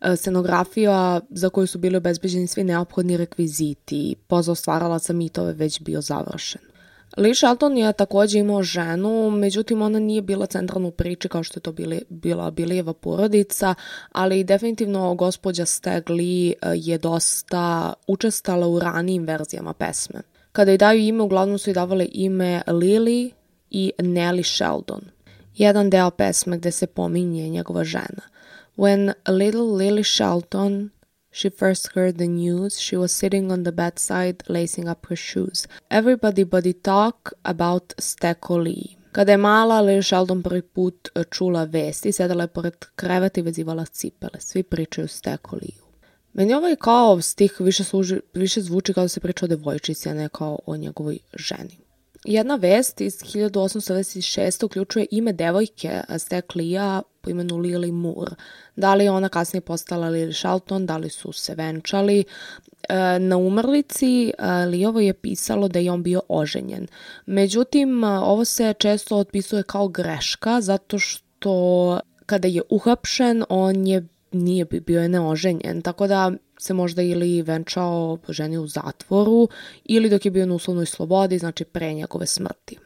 e, 0.00 0.16
scenografija 0.16 1.20
za 1.30 1.48
koju 1.48 1.66
su 1.66 1.78
bili 1.78 1.96
obezbeđeni 1.96 2.46
svi 2.46 2.64
neophodni 2.64 3.16
rekviziti, 3.16 4.16
pozao 4.26 4.54
stvaralaca 4.54 5.12
mitove 5.12 5.52
već 5.52 5.80
bio 5.80 6.00
završen. 6.00 6.67
Lee 7.18 7.34
Shelton 7.34 7.78
je 7.78 7.92
takođe 7.92 8.38
imao 8.38 8.62
ženu, 8.62 9.30
međutim 9.30 9.82
ona 9.82 9.98
nije 9.98 10.22
bila 10.22 10.46
centralna 10.46 10.88
u 10.88 10.90
priči 10.90 11.28
kao 11.28 11.42
što 11.42 11.58
je 11.58 11.62
to 11.62 11.72
bili, 11.72 12.02
bila 12.08 12.50
Bilijeva 12.50 12.92
porodica, 12.92 13.74
ali 14.12 14.44
definitivno 14.44 15.14
gospođa 15.14 15.66
Stag 15.66 16.10
Lee 16.10 16.52
eh, 16.52 16.72
je 16.74 16.98
dosta 16.98 17.94
učestala 18.06 18.66
u 18.66 18.78
ranijim 18.78 19.24
verzijama 19.24 19.72
pesme. 19.72 20.20
Kada 20.52 20.70
joj 20.70 20.78
daju 20.78 21.00
ime, 21.00 21.22
uglavnom 21.22 21.58
su 21.58 21.70
joj 21.70 21.74
davale 21.74 22.06
ime 22.12 22.62
Lily 22.66 23.30
i 23.70 23.92
Nelly 23.98 24.56
Sheldon. 24.56 25.00
Jedan 25.56 25.90
deo 25.90 26.10
pesme 26.10 26.58
gde 26.58 26.70
se 26.70 26.86
pominje 26.86 27.48
njegova 27.48 27.84
žena. 27.84 28.22
When 28.76 29.12
little 29.28 29.60
Lily 29.60 30.16
Shelton 30.16 30.90
she 31.30 31.50
first 31.50 31.92
heard 31.94 32.18
the 32.18 32.26
news, 32.26 32.80
she 32.80 32.96
was 32.96 33.12
sitting 33.12 33.52
on 33.52 33.62
the 33.62 33.72
bedside, 33.72 34.42
lacing 34.48 34.88
up 34.88 35.06
her 35.06 35.16
shoes. 35.16 35.66
Everybody 35.90 36.44
buddy 36.44 36.72
talk 36.72 37.32
about 37.44 37.94
Steko 37.98 38.56
Lee. 38.64 38.96
Kada 39.12 39.32
je 39.32 39.38
mala 39.38 40.02
Sheldon 40.02 40.42
prvi 40.42 40.62
put 40.62 41.08
e, 41.14 41.24
čula 41.24 41.64
vesti, 41.64 42.12
sedala 42.12 42.44
je 42.44 42.48
pored 42.48 42.84
kreveta 42.96 43.40
i 43.40 43.42
vezivala 43.42 43.84
cipele. 43.84 44.40
Svi 44.40 44.62
pričaju 44.62 45.08
Steko 45.08 45.56
Lee. 45.56 45.88
Meni 46.32 46.54
ovaj 46.54 46.76
kao 46.76 47.20
stih 47.20 47.56
više, 47.60 47.84
služi, 47.84 48.20
više 48.34 48.60
zvuči 48.60 48.94
kao 48.94 49.04
da 49.04 49.08
se 49.08 49.20
priča 49.20 49.44
o 49.44 49.48
devojčici, 49.48 50.08
a 50.08 50.14
ne 50.14 50.28
kao 50.28 50.58
o 50.66 50.76
njegovoj 50.76 51.18
ženi. 51.34 51.78
Jedna 52.24 52.56
vest 52.56 53.00
iz 53.00 53.22
1826. 53.22 54.64
uključuje 54.64 55.06
ime 55.10 55.32
devojke 55.32 56.02
Steklija 56.18 57.02
po 57.20 57.30
imenu 57.30 57.56
Lily 57.56 57.92
Moore. 57.92 58.32
Da 58.76 58.94
li 58.94 59.04
je 59.04 59.10
ona 59.10 59.28
kasnije 59.28 59.60
postala 59.60 60.10
Lily 60.10 60.38
Shelton, 60.40 60.86
da 60.86 60.96
li 60.96 61.10
su 61.10 61.32
se 61.32 61.54
venčali. 61.54 62.24
E, 62.88 63.18
na 63.18 63.36
umrlici 63.36 64.28
e, 64.28 64.32
Lijovo 64.66 65.00
je 65.00 65.12
pisalo 65.14 65.68
da 65.68 65.78
je 65.78 65.90
on 65.90 66.02
bio 66.02 66.20
oženjen. 66.28 66.86
Međutim, 67.26 68.04
ovo 68.04 68.44
se 68.44 68.74
često 68.78 69.16
otpisuje 69.16 69.62
kao 69.62 69.88
greška 69.88 70.60
zato 70.60 70.98
što 70.98 72.00
kada 72.26 72.48
je 72.48 72.62
uhapšen, 72.70 73.44
on 73.48 73.86
je 73.86 74.06
nije 74.32 74.64
bio 74.64 75.02
je 75.02 75.08
neoženjen, 75.08 75.82
tako 75.82 76.06
da 76.06 76.32
se 76.58 76.74
možda 76.74 77.02
ili 77.02 77.42
venčao 77.42 78.18
ženi 78.28 78.58
u 78.58 78.66
zatvoru 78.66 79.48
ili 79.84 80.10
dok 80.10 80.24
je 80.24 80.30
bio 80.30 80.46
na 80.46 80.54
uslovnoj 80.54 80.86
slobodi, 80.86 81.38
znači 81.38 81.64
pre 81.64 81.92
njegove 81.92 82.26
smrti. 82.26 82.78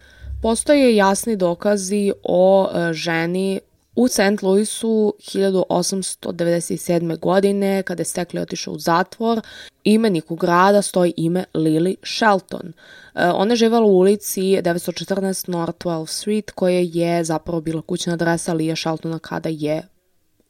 Postoje 0.42 0.96
jasni 0.96 1.36
dokazi 1.36 2.12
o 2.22 2.70
e, 2.74 2.92
ženi 2.92 3.60
u 3.96 4.08
St. 4.08 4.42
Louisu 4.42 5.14
1897. 5.18 7.18
godine, 7.18 7.82
kada 7.82 8.00
je 8.00 8.04
Stekli 8.04 8.40
otišao 8.40 8.74
u 8.74 8.78
zatvor, 8.78 9.40
imeniku 9.84 10.36
grada 10.36 10.82
stoji 10.82 11.12
ime 11.16 11.44
Lily 11.54 11.94
Shelton. 12.02 12.72
E, 13.14 13.26
ona 13.26 13.52
je 13.52 13.56
živala 13.56 13.86
u 13.86 13.98
ulici 13.98 14.40
914 14.40 15.48
North 15.48 15.86
12 15.86 16.06
Street, 16.06 16.50
koja 16.50 16.80
je 16.80 17.24
zapravo 17.24 17.60
bila 17.60 17.82
kućna 17.82 18.12
adresa 18.12 18.52
Lija 18.52 18.76
Sheltona 18.76 19.18
kada 19.18 19.48
je 19.48 19.82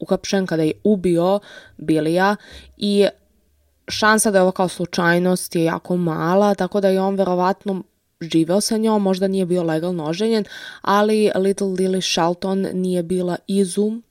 uhapšen 0.03 0.47
kada 0.47 0.63
je 0.63 0.73
ubio 0.85 1.41
Bilija 1.77 2.37
i 2.77 3.07
šansa 3.89 4.31
da 4.31 4.39
je 4.39 4.43
ovo 4.43 4.53
kao 4.53 4.69
slučajnost 4.69 5.55
je 5.55 5.65
jako 5.65 5.97
mala, 5.97 6.55
tako 6.55 6.81
da 6.81 6.89
je 6.89 7.01
on 7.01 7.15
verovatno 7.15 7.83
živeo 8.21 8.61
sa 8.61 8.77
njom, 8.77 9.03
možda 9.03 9.29
nije 9.29 9.47
bio 9.47 9.63
legalno 9.63 10.05
oženjen, 10.05 10.45
ali 10.83 11.31
Little 11.35 11.67
Lily 11.67 12.13
Shelton 12.13 12.67
nije 12.73 13.03
bila 13.03 13.37
izum 13.47 14.03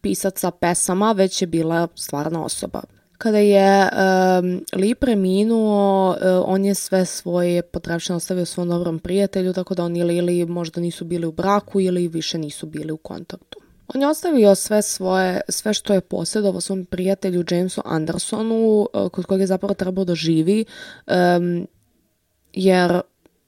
pisaca 0.00 0.50
pesama, 0.50 1.12
već 1.12 1.42
je 1.42 1.46
bila 1.46 1.88
stvarna 1.94 2.44
osoba. 2.44 2.82
Kada 3.18 3.38
je 3.38 3.82
um, 3.82 4.64
Lee 4.80 4.94
preminuo, 4.94 6.10
uh, 6.10 6.16
on 6.46 6.64
je 6.64 6.74
sve 6.74 7.04
svoje 7.04 7.62
potrebšene 7.62 8.16
ostavio 8.16 8.46
svom 8.46 8.68
dobrom 8.68 8.98
prijatelju, 8.98 9.52
tako 9.52 9.74
da 9.74 9.84
on 9.84 9.96
i 9.96 10.04
Lily 10.04 10.48
možda 10.48 10.80
nisu 10.80 11.04
bili 11.04 11.26
u 11.26 11.32
braku 11.32 11.80
ili 11.80 12.08
više 12.08 12.38
nisu 12.38 12.66
bili 12.66 12.92
u 12.92 12.96
kontaktu. 12.96 13.60
On 13.94 14.00
je 14.00 14.08
ostavio 14.08 14.54
sve 14.54 14.82
svoje, 14.82 15.40
sve 15.48 15.74
što 15.74 15.94
je 15.94 16.00
posjedovao 16.00 16.60
svom 16.60 16.84
prijatelju 16.84 17.44
Jamesu 17.50 17.82
Andersonu, 17.84 18.86
eh, 18.94 19.08
kod 19.08 19.26
kojeg 19.26 19.40
je 19.40 19.46
zapravo 19.46 19.74
trebao 19.74 20.04
da 20.04 20.14
živi, 20.14 20.64
um, 21.06 21.66
jer 22.52 23.00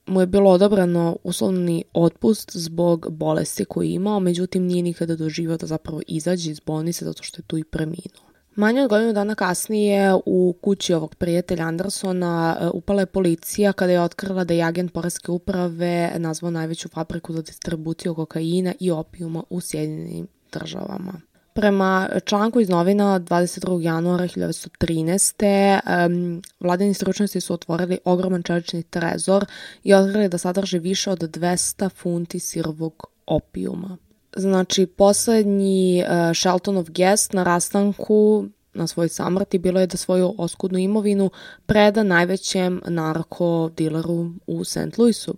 mu 0.07 0.20
je 0.20 0.26
bilo 0.26 0.50
odobrano 0.50 1.16
uslovni 1.22 1.85
otpust 1.92 2.57
zbog 2.57 3.07
bolesti 3.11 3.64
koju 3.64 3.88
je 3.88 3.94
imao, 3.94 4.20
međutim 4.20 4.66
nije 4.66 4.83
nikada 4.83 5.16
doživio 5.16 5.57
da 5.57 5.66
zapravo 5.66 6.00
izađe 6.07 6.50
iz 6.50 6.61
bolnice 6.61 7.05
zato 7.05 7.22
što 7.22 7.40
je 7.40 7.46
tu 7.46 7.59
i 7.59 7.64
preminuo. 7.64 8.32
Manje 8.56 8.82
od 8.82 8.88
godinu 8.88 9.12
dana 9.12 9.34
kasnije 9.34 10.14
u 10.26 10.54
kući 10.60 10.94
ovog 10.94 11.14
prijatelja 11.14 11.64
Andersona 11.64 12.56
e, 12.60 12.68
upala 12.72 13.02
je 13.02 13.06
policija 13.06 13.72
kada 13.72 13.92
je 13.92 14.00
otkrila 14.00 14.44
da 14.44 14.54
je 14.54 14.62
agent 14.62 14.92
Poreske 14.92 15.30
uprave 15.30 16.12
nazvao 16.16 16.50
najveću 16.50 16.88
fabriku 16.88 17.32
za 17.32 17.42
distribuciju 17.42 18.14
kokaina 18.14 18.74
i 18.80 18.90
opijuma 18.90 19.42
u 19.50 19.60
Sjedinjenim 19.60 20.28
državama. 20.52 21.12
Prema 21.54 22.08
članku 22.24 22.60
iz 22.60 22.68
novina 22.68 23.20
22. 23.20 23.80
januara 23.80 24.24
1913. 24.24 26.06
Um, 26.06 26.42
vladini 26.60 26.94
stručnosti 26.94 27.40
su 27.40 27.54
otvorili 27.54 27.98
ogroman 28.04 28.42
čelični 28.42 28.82
trezor 28.82 29.46
i 29.84 29.94
otkrili 29.94 30.28
da 30.28 30.38
sadrži 30.38 30.78
više 30.78 31.10
od 31.10 31.18
200 31.18 31.90
funti 31.90 32.38
sirovog 32.38 33.06
opijuma. 33.26 33.96
Znači, 34.37 34.87
poslednji 34.87 36.03
uh, 36.03 36.09
Sheltonov 36.37 36.90
gest 36.90 37.33
na 37.33 37.42
rastanku 37.42 38.49
na 38.75 38.87
svoj 38.87 39.09
samrti 39.09 39.59
bilo 39.59 39.81
je 39.81 39.87
da 39.87 39.97
svoju 39.97 40.35
oskudnu 40.38 40.79
imovinu 40.79 41.31
preda 41.66 42.03
najvećem 42.03 42.81
narkodileru 42.87 44.31
u 44.47 44.64
St. 44.64 44.99
Louisu. 44.99 45.31
Uh, 45.31 45.37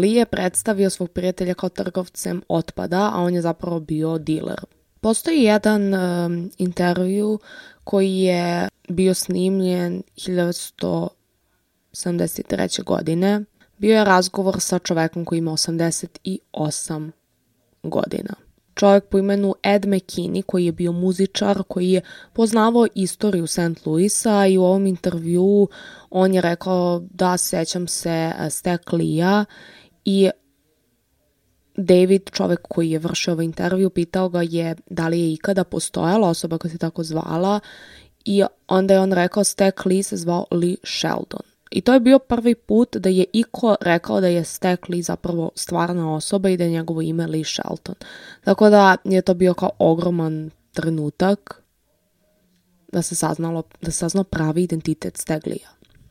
Lee 0.00 0.12
je 0.12 0.26
predstavio 0.26 0.90
svog 0.90 1.10
prijatelja 1.10 1.54
kao 1.54 1.68
trgovcem 1.68 2.42
otpada, 2.48 3.10
a 3.14 3.20
on 3.20 3.34
je 3.34 3.42
zapravo 3.42 3.80
bio 3.80 4.18
diler. 4.18 4.60
Postoji 5.00 5.42
jedan 5.42 5.94
um, 5.94 6.50
intervju 6.58 7.38
koji 7.84 8.18
je 8.18 8.68
bio 8.88 9.14
snimljen 9.14 10.02
1973. 10.16 12.84
godine. 12.84 13.44
Bio 13.78 13.98
je 13.98 14.04
razgovor 14.04 14.60
sa 14.60 14.78
čovekom 14.78 15.24
koji 15.24 15.38
ima 15.38 15.50
88 15.50 17.10
godina. 17.84 18.34
Čovjek 18.74 19.04
po 19.04 19.18
imenu 19.18 19.54
Ed 19.62 19.84
McKinney 19.84 20.42
koji 20.42 20.66
je 20.66 20.72
bio 20.72 20.92
muzičar, 20.92 21.62
koji 21.68 21.90
je 21.90 22.00
poznavao 22.32 22.86
istoriju 22.94 23.46
St. 23.46 23.86
Louisa 23.86 24.46
i 24.46 24.58
u 24.58 24.64
ovom 24.64 24.86
intervju 24.86 25.68
on 26.10 26.34
je 26.34 26.40
rekao 26.40 27.02
da 27.10 27.36
sećam 27.36 27.86
se 27.88 28.32
Steklija 28.50 29.44
i 30.04 30.30
David, 31.76 32.30
čovek 32.30 32.60
koji 32.62 32.90
je 32.90 32.98
vršio 32.98 33.32
ovaj 33.32 33.44
intervju, 33.44 33.90
pitao 33.90 34.28
ga 34.28 34.42
je 34.42 34.74
da 34.90 35.08
li 35.08 35.20
je 35.20 35.32
ikada 35.32 35.64
postojala 35.64 36.28
osoba 36.28 36.58
koja 36.58 36.70
se 36.70 36.78
tako 36.78 37.02
zvala 37.02 37.60
i 38.24 38.42
onda 38.68 38.94
je 38.94 39.00
on 39.00 39.12
rekao 39.12 39.44
Stack 39.44 39.86
Lee 39.86 40.02
se 40.02 40.16
zvao 40.16 40.46
Lee 40.50 40.76
Sheldon. 40.84 41.53
I 41.70 41.80
to 41.80 41.92
je 41.92 42.00
bio 42.00 42.18
prvi 42.18 42.54
put 42.54 42.96
da 42.96 43.08
je 43.08 43.24
iko 43.32 43.76
rekao 43.80 44.20
da 44.20 44.26
je 44.26 44.44
Stack 44.44 44.88
Lee 44.88 45.02
zapravo 45.02 45.50
stvarna 45.54 46.14
osoba 46.14 46.48
i 46.48 46.56
da 46.56 46.64
je 46.64 46.70
njegovo 46.70 47.02
ime 47.02 47.26
Lee 47.26 47.44
Shelton. 47.44 47.94
Tako 48.44 48.70
da 48.70 48.96
je 49.04 49.22
to 49.22 49.34
bio 49.34 49.54
kao 49.54 49.70
ogroman 49.78 50.50
trenutak 50.72 51.62
da 52.92 53.02
se 53.02 53.14
saznalo, 53.14 53.62
da 53.82 53.90
se 53.90 53.98
saznao 53.98 54.24
pravi 54.24 54.62
identitet 54.62 55.16
Steglija. 55.16 55.68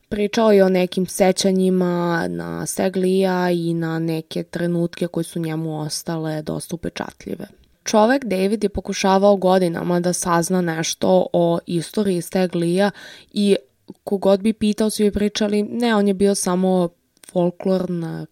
Pričao 0.09 0.51
je 0.51 0.63
o 0.63 0.69
nekim 0.69 1.05
sećanjima 1.05 2.27
na 2.27 2.65
Steglija 2.65 3.51
i 3.51 3.73
na 3.73 3.99
neke 3.99 4.43
trenutke 4.43 5.07
koje 5.07 5.23
su 5.23 5.39
njemu 5.39 5.79
ostale 5.79 6.41
dosta 6.41 6.75
upečatljive. 6.75 7.47
Čovek 7.83 8.25
David 8.25 8.63
je 8.63 8.69
pokušavao 8.69 9.35
godinama 9.35 9.99
da 9.99 10.13
sazna 10.13 10.61
nešto 10.61 11.25
o 11.33 11.59
istoriji 11.65 12.21
Steglija 12.21 12.91
i 13.31 13.55
kogod 14.03 14.41
bi 14.41 14.53
pitao 14.53 14.89
svi 14.89 15.03
bi 15.03 15.11
pričali, 15.11 15.63
ne, 15.63 15.95
on 15.95 16.07
je 16.07 16.13
bio 16.13 16.35
samo 16.35 16.89
folklorna, 17.33 18.25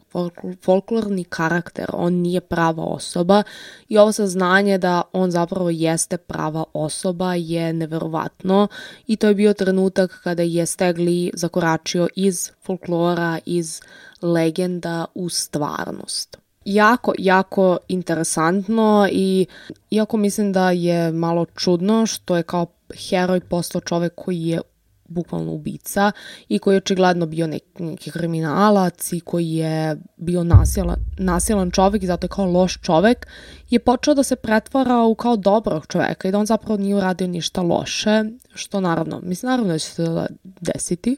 folklorni 0.63 1.23
karakter, 1.23 1.89
on 1.93 2.13
nije 2.13 2.41
prava 2.41 2.83
osoba 2.83 3.43
i 3.89 3.97
ovo 3.97 4.11
saznanje 4.11 4.77
da 4.77 5.01
on 5.13 5.31
zapravo 5.31 5.69
jeste 5.69 6.17
prava 6.17 6.63
osoba 6.73 7.35
je 7.35 7.73
neverovatno 7.73 8.67
i 9.07 9.15
to 9.15 9.27
je 9.27 9.35
bio 9.35 9.53
trenutak 9.53 10.19
kada 10.23 10.43
je 10.43 10.65
Stegli 10.65 11.31
zakoračio 11.33 12.07
iz 12.15 12.51
folklora, 12.65 13.39
iz 13.45 13.81
legenda 14.21 15.05
u 15.15 15.29
stvarnost. 15.29 16.37
Jako, 16.65 17.13
jako 17.17 17.77
interesantno 17.87 19.07
i 19.11 19.45
iako 19.89 20.17
mislim 20.17 20.53
da 20.53 20.71
je 20.71 21.11
malo 21.11 21.45
čudno 21.45 22.05
što 22.05 22.37
je 22.37 22.43
kao 22.43 22.65
heroj 23.09 23.39
postao 23.39 23.81
čovek 23.81 24.13
koji 24.15 24.41
je 24.41 24.61
bukvalno 25.11 25.51
ubica 25.51 26.11
i 26.49 26.59
koji 26.59 26.75
je 26.75 26.77
očigledno 26.77 27.25
bio 27.25 27.47
neki, 27.47 27.83
neki 27.83 28.11
kriminalac 28.11 29.13
i 29.13 29.19
koji 29.19 29.51
je 29.51 29.97
bio 30.17 30.43
nasilan, 30.43 30.95
nasilan 31.17 31.71
čovek 31.71 32.03
i 32.03 32.07
zato 32.07 32.25
je 32.25 32.29
kao 32.29 32.45
loš 32.45 32.81
čovek, 32.81 33.27
je 33.69 33.79
počeo 33.79 34.13
da 34.13 34.23
se 34.23 34.35
pretvara 34.35 35.03
u 35.03 35.15
kao 35.15 35.35
dobrog 35.35 35.87
čoveka 35.87 36.27
i 36.27 36.31
da 36.31 36.39
on 36.39 36.45
zapravo 36.45 36.77
nije 36.77 36.95
uradio 36.95 37.27
ništa 37.27 37.61
loše, 37.61 38.23
što 38.53 38.79
naravno, 38.79 39.19
mislim 39.23 39.49
naravno 39.49 39.73
da 39.73 39.79
će 39.79 39.85
se 39.85 40.03
da 40.03 40.27
desiti. 40.43 41.17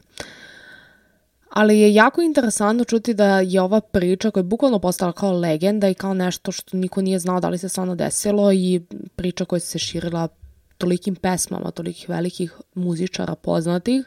Ali 1.50 1.80
je 1.80 1.94
jako 1.94 2.22
interesantno 2.22 2.84
čuti 2.84 3.14
da 3.14 3.40
je 3.40 3.62
ova 3.62 3.82
priča 3.82 4.32
koja 4.32 4.42
je 4.42 4.46
bukvalno 4.46 4.80
postala 4.80 5.12
kao 5.12 5.32
legenda 5.32 5.90
i 5.90 5.94
kao 5.94 6.14
nešto 6.14 6.52
što 6.52 6.78
niko 6.78 7.02
nije 7.02 7.20
znao 7.20 7.40
da 7.40 7.50
li 7.50 7.58
se 7.58 7.70
stvarno 7.70 7.96
desilo 7.96 8.54
i 8.54 8.82
priča 9.16 9.46
koja 9.46 9.60
se 9.60 9.80
širila 9.80 10.28
tolikim 10.84 11.16
pesmama, 11.16 11.72
tolikih 11.72 12.10
velikih 12.10 12.52
muzičara 12.76 13.36
poznatih 13.36 14.06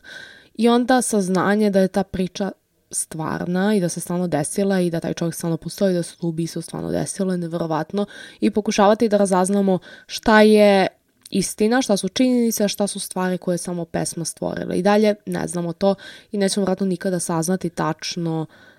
i 0.54 0.68
onda 0.68 1.02
saznanje 1.02 1.70
da 1.70 1.80
je 1.80 1.88
ta 1.88 2.02
priča 2.02 2.52
stvarna 2.90 3.74
i 3.74 3.80
da 3.80 3.88
se 3.88 4.00
stvarno 4.00 4.28
desila 4.28 4.80
i 4.80 4.90
da 4.90 5.00
taj 5.00 5.14
čovjek 5.14 5.34
stvarno 5.34 5.56
postoji, 5.56 5.94
da 5.94 6.02
se 6.02 6.16
to 6.16 6.28
ubistvo 6.28 6.62
stvarno 6.62 6.90
desilo 6.90 7.32
je 7.32 7.38
nevjerovatno 7.38 8.06
i 8.40 8.50
pokušavati 8.50 9.08
da 9.08 9.16
razaznamo 9.16 9.78
šta 10.06 10.40
je 10.42 10.86
istina, 11.30 11.82
šta 11.82 11.96
su 11.96 12.08
činjenice, 12.08 12.68
šta 12.68 12.86
su 12.86 13.00
stvari 13.00 13.38
koje 13.38 13.54
je 13.54 13.58
samo 13.58 13.84
pesma 13.84 14.24
stvorila. 14.24 14.74
I 14.74 14.82
dalje 14.82 15.14
ne 15.26 15.48
znamo 15.48 15.72
to 15.72 15.94
i 16.32 16.38
nećemo 16.38 16.66
vratno 16.66 16.86
nikada 16.86 17.20
saznati 17.20 17.70
tačno 17.70 18.40
uh, 18.42 18.75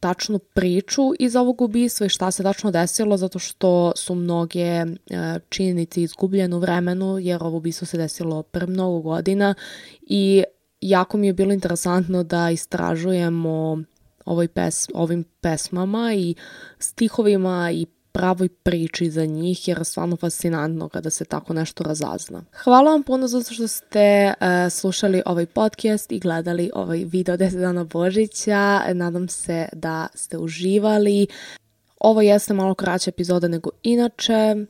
tačnu 0.00 0.38
priču 0.38 1.02
iz 1.18 1.36
ovog 1.36 1.60
ubistva 1.60 2.06
i 2.06 2.08
šta 2.08 2.30
se 2.30 2.42
tačno 2.42 2.70
desilo, 2.70 3.16
zato 3.16 3.38
što 3.38 3.92
su 3.96 4.14
mnoge 4.14 4.60
e, 4.60 4.84
činjenice 5.48 6.02
izgubljene 6.02 6.56
u 6.56 6.58
vremenu, 6.58 7.18
jer 7.18 7.42
ovo 7.42 7.56
ubistvo 7.56 7.86
se 7.86 7.98
desilo 7.98 8.42
pre 8.42 8.66
mnogo 8.66 9.00
godina 9.00 9.54
i 10.02 10.44
jako 10.80 11.16
mi 11.16 11.26
je 11.26 11.32
bilo 11.32 11.52
interesantno 11.52 12.22
da 12.22 12.50
istražujemo 12.50 13.82
ovoj 14.24 14.48
pes, 14.48 14.88
ovim 14.94 15.24
pesmama 15.40 16.14
i 16.14 16.34
stihovima 16.78 17.70
i 17.72 17.86
pravoj 18.16 18.48
priči 18.48 19.10
za 19.10 19.24
njih, 19.24 19.68
jer 19.68 19.78
je 19.78 19.84
stvarno 19.84 20.16
fascinantno 20.16 20.88
kada 20.88 21.10
se 21.10 21.24
tako 21.24 21.54
nešto 21.54 21.84
razazna. 21.84 22.44
Hvala 22.64 22.90
vam 22.90 23.02
puno 23.02 23.28
zato 23.28 23.54
što 23.54 23.68
ste 23.68 24.32
uh, 24.40 24.72
slušali 24.72 25.22
ovaj 25.26 25.46
podcast 25.46 26.12
i 26.12 26.18
gledali 26.18 26.70
ovaj 26.74 27.04
video 27.04 27.36
10 27.36 27.60
dana 27.60 27.84
Božića. 27.84 28.82
Nadam 28.94 29.28
se 29.28 29.68
da 29.72 30.06
ste 30.14 30.38
uživali. 30.38 31.26
Ovo 32.00 32.20
jeste 32.20 32.54
malo 32.54 32.74
kraća 32.74 33.08
epizoda 33.10 33.48
nego 33.48 33.70
inače 33.82 34.66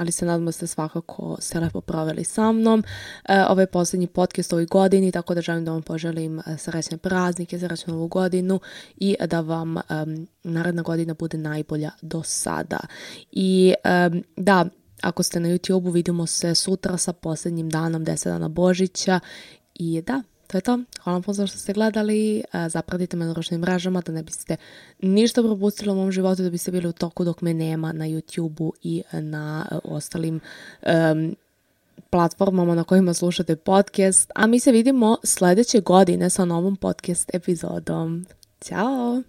ali 0.00 0.12
se 0.12 0.26
nadam 0.26 0.46
da 0.46 0.52
ste 0.52 0.66
svakako 0.66 1.36
se 1.40 1.60
lepo 1.60 1.80
proveli 1.80 2.24
sa 2.24 2.52
mnom. 2.52 2.84
E, 3.28 3.44
ovo 3.48 3.60
je 3.60 3.66
poslednji 3.66 4.06
podcast 4.06 4.52
ovoj 4.52 4.66
godini, 4.66 5.12
tako 5.12 5.34
da 5.34 5.40
želim 5.40 5.64
da 5.64 5.72
vam 5.72 5.82
poželim 5.82 6.38
e, 6.38 6.42
srećne 6.58 6.96
praznike, 6.96 7.58
srećnu 7.58 7.94
novu 7.94 8.08
godinu 8.08 8.60
i 8.96 9.16
da 9.26 9.40
vam 9.40 9.76
um, 9.76 10.26
naredna 10.42 10.82
godina 10.82 11.14
bude 11.14 11.38
najbolja 11.38 11.90
do 12.02 12.22
sada. 12.22 12.78
I 13.32 13.74
um, 13.84 14.24
da, 14.36 14.66
ako 15.02 15.22
ste 15.22 15.40
na 15.40 15.48
YouTube-u, 15.48 15.90
vidimo 15.90 16.26
se 16.26 16.54
sutra 16.54 16.96
sa 16.96 17.12
poslednjim 17.12 17.70
danom 17.70 18.04
10 18.04 18.24
dana 18.24 18.48
Božića 18.48 19.20
i 19.74 20.02
da, 20.02 20.22
To 20.50 20.58
je 20.58 20.60
to. 20.60 20.78
Hvala 21.02 21.14
vam 21.14 21.22
puno 21.22 21.46
što 21.46 21.58
ste 21.58 21.72
gledali. 21.72 22.42
Zapratite 22.68 23.16
me 23.16 23.24
na 23.24 23.32
društvenim 23.32 23.60
mrežama 23.60 24.00
da 24.00 24.12
ne 24.12 24.22
biste 24.22 24.56
ništa 25.02 25.42
propustili 25.42 25.92
u 25.92 25.94
mom 25.94 26.12
životu, 26.12 26.42
da 26.42 26.50
biste 26.50 26.70
bili 26.70 26.88
u 26.88 26.92
toku 26.92 27.24
dok 27.24 27.40
me 27.40 27.54
nema 27.54 27.92
na 27.92 28.04
YouTube-u 28.04 28.72
i 28.82 29.02
na 29.12 29.66
ostalim 29.84 30.40
um, 30.82 31.36
platformama 32.10 32.74
na 32.74 32.84
kojima 32.84 33.14
slušate 33.14 33.56
podcast. 33.56 34.30
A 34.34 34.46
mi 34.46 34.60
se 34.60 34.72
vidimo 34.72 35.16
sledeće 35.24 35.80
godine 35.80 36.30
sa 36.30 36.44
novom 36.44 36.76
podcast 36.76 37.34
epizodom. 37.34 38.26
Ćao! 38.60 39.22